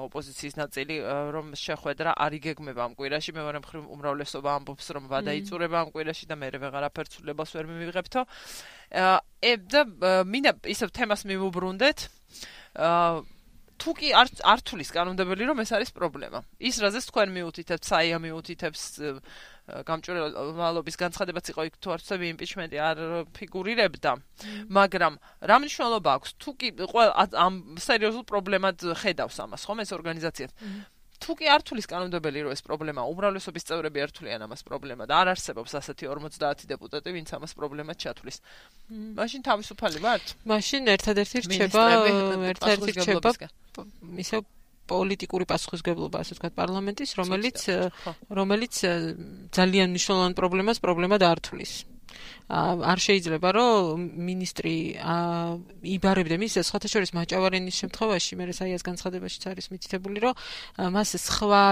ოპოზიციის 0.07 0.55
ნაწილი 0.55 0.95
რომ 1.35 1.45
შეხვედრა 1.55 2.11
არ 2.15 2.31
იგეგმება 2.39 2.81
ამ 2.85 2.93
კვირაში, 2.95 3.35
მე 3.35 3.41
ვარ 3.43 3.59
მხრივ 3.63 3.83
უმრავლესობა 3.95 4.49
ამბობს 4.59 4.87
რომ 4.95 5.03
ვადაიწურება 5.11 5.77
ამ 5.83 5.89
კვირაში 5.91 6.25
და 6.31 6.35
მე 6.39 6.47
ვეღარაფერ 6.55 7.05
ცვლილებას 7.11 7.49
ვერ 7.55 7.65
მივიღებთო. 7.71 8.21
ე 8.95 9.51
და 9.59 9.81
მინდა 10.23 10.51
ისევ 10.71 10.89
თემას 10.95 11.25
მივუბრუნდეთ. 11.27 11.99
აა 12.75 13.23
თუ 13.75 13.91
კი 13.91 14.11
არ 14.15 14.29
ართulis 14.55 14.89
კანონდებელი 14.95 15.51
რომ 15.51 15.59
ეს 15.63 15.71
არის 15.75 15.91
პრობლემა. 15.91 16.39
ის 16.59 16.79
რაზეც 16.79 17.05
თქვენ 17.11 17.29
მიუთითებთ, 17.35 17.83
საია 17.83 18.17
მიუთითებს 18.23 18.81
გამჭვირვალობის 19.65 20.95
განცხადებაც 21.01 21.45
იყო 21.51 21.61
იქ 21.67 21.75
თუ 21.83 21.89
არცები 21.95 22.25
იმპიჩმენტი 22.31 22.77
არ 22.79 22.97
ფიგურირებდა. 23.35 24.11
მაგრამ 24.69 25.13
რა 25.43 25.55
მნიშვნელობა 25.59 26.09
აქვს 26.15 26.29
თუ 26.39 26.49
კი 26.55 26.67
ყოველ 26.87 27.11
ამ 27.35 27.53
სერიოზულ 27.75 28.23
პრობლემად 28.29 28.77
ხედავს 29.01 29.37
ამას, 29.43 29.65
ხომ 29.67 29.79
ეს 29.83 29.91
ორგანიზაცია? 29.91 30.47
თუ 31.23 31.31
კი 31.39 31.45
არ 31.49 31.61
თulis 31.65 31.87
კანონმდებელი 31.89 32.39
რომ 32.45 32.51
ეს 32.55 32.61
პრობლემა 32.65 33.01
უმრავლესობის 33.11 33.63
წევრები 33.69 33.99
თulian 34.15 34.45
ამას 34.45 34.61
პრობლემა 34.67 35.07
და 35.09 35.15
არ 35.21 35.27
არსებობს 35.35 35.71
ასეთი 35.79 36.05
50 36.11 36.67
დეპუტატი 36.71 37.09
ვინც 37.15 37.29
ამას 37.37 37.53
პრობლემად 37.55 37.97
ჩათulis. 37.97 38.37
მაშინ 38.91 39.41
თავისუფალი 39.47 39.99
ვართ? 40.05 40.25
მაშინ 40.45 40.81
ერთადერთი 40.95 41.37
რჩება 41.45 41.83
ერთადერთი 42.51 42.91
რჩება 42.99 43.31
ისე 44.21 44.37
პოლიტიკური 44.85 45.45
პასუხისგებლობა 45.49 46.21
ასე 46.21 46.37
ვთქვათ 46.37 46.53
პარლამენტის 46.61 47.11
რომელიც 47.19 47.59
რომელიც 48.29 48.75
ძალიან 49.57 49.87
მნიშვნელოვან 49.95 50.33
პრობლემას 50.37 50.77
პრობლემად 50.83 51.21
არ 51.25 51.41
თulis. 51.41 51.73
არ 52.49 52.99
შეიძლება 53.01 53.49
რომ 53.57 53.97
ministri 54.13 54.93
იბარებდა 55.81 56.35
მის 56.37 56.61
სხვათა 56.61 56.87
შორის 56.93 57.11
მაჭავარენის 57.17 57.75
შემთხვევაში 57.81 58.31
მე 58.37 58.43
საიას 58.53 58.83
განცხადებაშიც 58.85 59.43
არის 59.49 59.65
მითითებული 59.73 60.19
რომ 60.21 60.33
მას 60.93 61.09
სხვა 61.25 61.63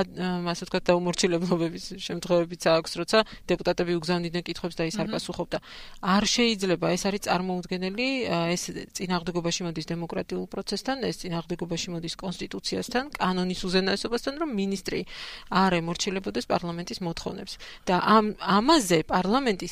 ასე 0.49 0.63
ვთქვათ 0.65 0.83
დაუმორჩილებლობების 0.89 1.85
შემთხვევებიც 2.01 2.61
აქვს 2.73 2.91
როცა 3.01 3.19
დეპუტატები 3.51 3.93
უგზავნიდნენ 4.01 4.43
კითხვებს 4.49 4.75
და 4.79 4.83
ის 4.89 4.97
არ 4.97 5.07
პასუხობდა. 5.13 5.57
არ 6.01 6.23
შეიძლება 6.33 6.87
ეს 6.95 7.03
არის 7.05 7.21
წარმოუდგენელი 7.27 8.07
ეს 8.55 8.63
წინააღმდეგობაში 8.97 9.61
მოდის 9.67 9.85
დემოკრატიულ 9.93 10.45
პროცესთან 10.53 10.97
ეს 11.05 11.15
წინააღმდეგობაში 11.21 11.87
მოდის 11.93 12.15
კონსტიტუციასთან 12.17 13.03
კანონის 13.13 13.61
უზენაესობასთან 13.67 14.33
რომ 14.41 14.49
ministri 14.57 15.05
არ 15.53 15.71
ემორჩილებოდეს 15.81 16.45
პარლამენტის 16.49 16.99
მოთხოვნებს. 17.05 17.53
და 17.85 17.95
ამ 18.01 18.25
ამაზე 18.41 18.99
პარლამენტი 19.13 19.67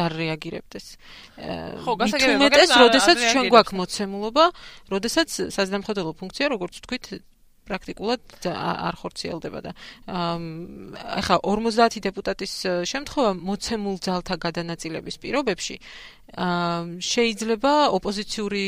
სათანადოდ 0.00 0.06
არ 0.06 0.12
რეაგირებდეს. 0.16 0.86
ხო, 1.84 1.92
გასაგებია, 2.00 2.38
მაგრამ 2.40 2.80
როდესაც 2.80 3.18
ჩვენ 3.32 3.44
გვაქვს 3.52 3.76
მოცემულობა, 3.80 4.44
როდესაც 4.90 5.28
საზნამხედველო 5.52 6.12
ფუნქცია, 6.16 6.46
როგორც 6.54 6.74
თქვით, 6.84 7.04
პრაქტიკულად 7.70 8.46
არ 8.50 8.94
ხორციელდება 8.98 9.60
და 9.62 9.72
ახლა 10.10 11.36
50 11.46 12.02
დეპუტატის 12.02 12.54
შემთხვევა 12.90 13.30
მოცემულ 13.38 13.96
ძალთა 14.02 14.34
გადანაწილების 14.42 15.16
პირობებში 15.22 15.76
შეიძლება 16.30 17.72
ოპოზიციური 17.90 18.64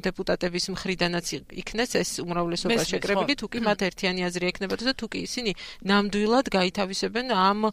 დეპუტატების 0.00 0.64
მხრიდანაც 0.72 1.26
იქნეს 1.62 1.90
ეს 2.00 2.10
უმრავლესობა 2.24 2.80
შეკრებილი 2.88 3.34
თუ 3.36 3.46
კი 3.52 3.60
მათ 3.60 3.84
ერთიანი 3.88 4.24
აზრი 4.24 4.44
ექნებათ 4.50 4.80
და 4.88 4.94
თუ 4.96 5.06
კი 5.12 5.18
ისინი 5.28 5.52
ნამდვილად 5.84 6.46
გაითავისებენ 6.48 7.26
ამ 7.36 7.68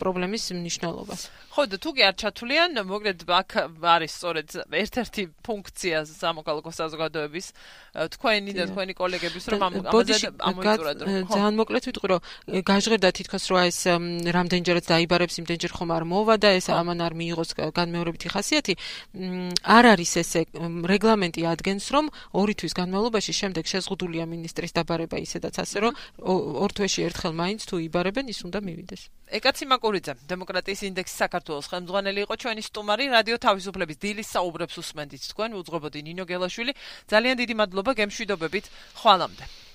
პრობლემის 0.00 0.44
მნიშვნელობას. 0.56 1.20
ხო 1.52 1.62
და 1.68 1.76
თუ 1.82 1.90
კი 1.92 2.02
არ 2.08 2.14
ჩათვლიან, 2.22 2.70
მოგეთ 2.88 3.18
აქ 3.28 3.50
არის 3.82 4.12
სწორედ 4.14 4.48
ერთ-ერთი 4.68 5.22
ფუნქცია 5.42 6.06
სამოქალაქო 6.06 6.70
საზოგადოების 6.70 7.46
თქვენი 8.14 8.52
და 8.54 8.64
თქვენი 8.70 8.92
კოლეგების 8.94 9.44
რომ 9.52 9.60
ამ 9.66 9.74
ამაზე 9.90 10.30
ამოიწურათ 10.38 10.98
რომ 11.02 11.26
ძალიან 11.34 11.54
მოკლედ 11.58 11.82
ვიტყვი 11.88 12.08
რომ 12.12 12.20
გაჟღერდა 12.62 13.08
თითქოს 13.18 13.44
რომ 13.50 13.60
ეს 13.66 13.78
რამდენჯერაც 14.38 14.84
დაიბარებს 14.92 15.34
იმდენჯერ 15.42 15.72
ხომ 15.74 15.90
არ 15.98 16.04
მოვა 16.12 16.36
და 16.38 16.48
ეს 16.58 16.66
ამან 16.70 16.98
არ 17.02 17.12
მიიღოს 17.18 17.50
განმეორებითი 17.58 18.28
ხასიათი 18.32 18.74
არ 19.62 19.84
არის 19.92 20.12
ესე 20.22 20.40
რეგლამენტი 20.92 21.42
ადგენს 21.52 21.86
რომ 21.94 22.10
ორი 22.38 22.54
თვის 22.58 22.72
განმავლობაში 22.78 23.32
შემდეგ 23.40 23.64
შეზღუდულია 23.72 24.24
ministris 24.30 24.72
დაბარება 24.78 25.18
ისედაც 25.18 25.54
ასე 25.64 25.78
რომ 25.84 25.92
ორ 26.64 26.70
თვეში 26.78 27.00
ერთხელ 27.08 27.32
მაინც 27.42 27.60
თუ 27.68 27.74
იბარებენ 27.88 28.26
ის 28.32 28.40
უნდა 28.46 28.58
მივიდეს. 28.64 29.02
ეკაცი 29.28 29.64
მაკურიძე 29.68 30.12
დემოკრატიის 30.30 30.80
ინდექსი 30.88 31.16
საქართველოს 31.22 31.66
ხელმძღვანელი 31.68 32.20
იყო 32.24 32.34
ჩვენი 32.42 32.62
სტუმარი 32.64 33.04
რადიო 33.12 33.36
თავისუფლების 33.44 34.00
დილის 34.02 34.28
საუბრებს 34.34 34.74
უსმენდით 34.82 35.22
თქვენ 35.32 35.50
უძღვებოდი 35.60 36.00
ნინო 36.08 36.24
გელაშვილი. 36.24 36.72
ძალიან 37.12 37.36
დიდი 37.44 37.54
მადლობა 37.60 37.92
გემშვიდობებით. 38.00 38.64
ხვალამდე 39.02 39.67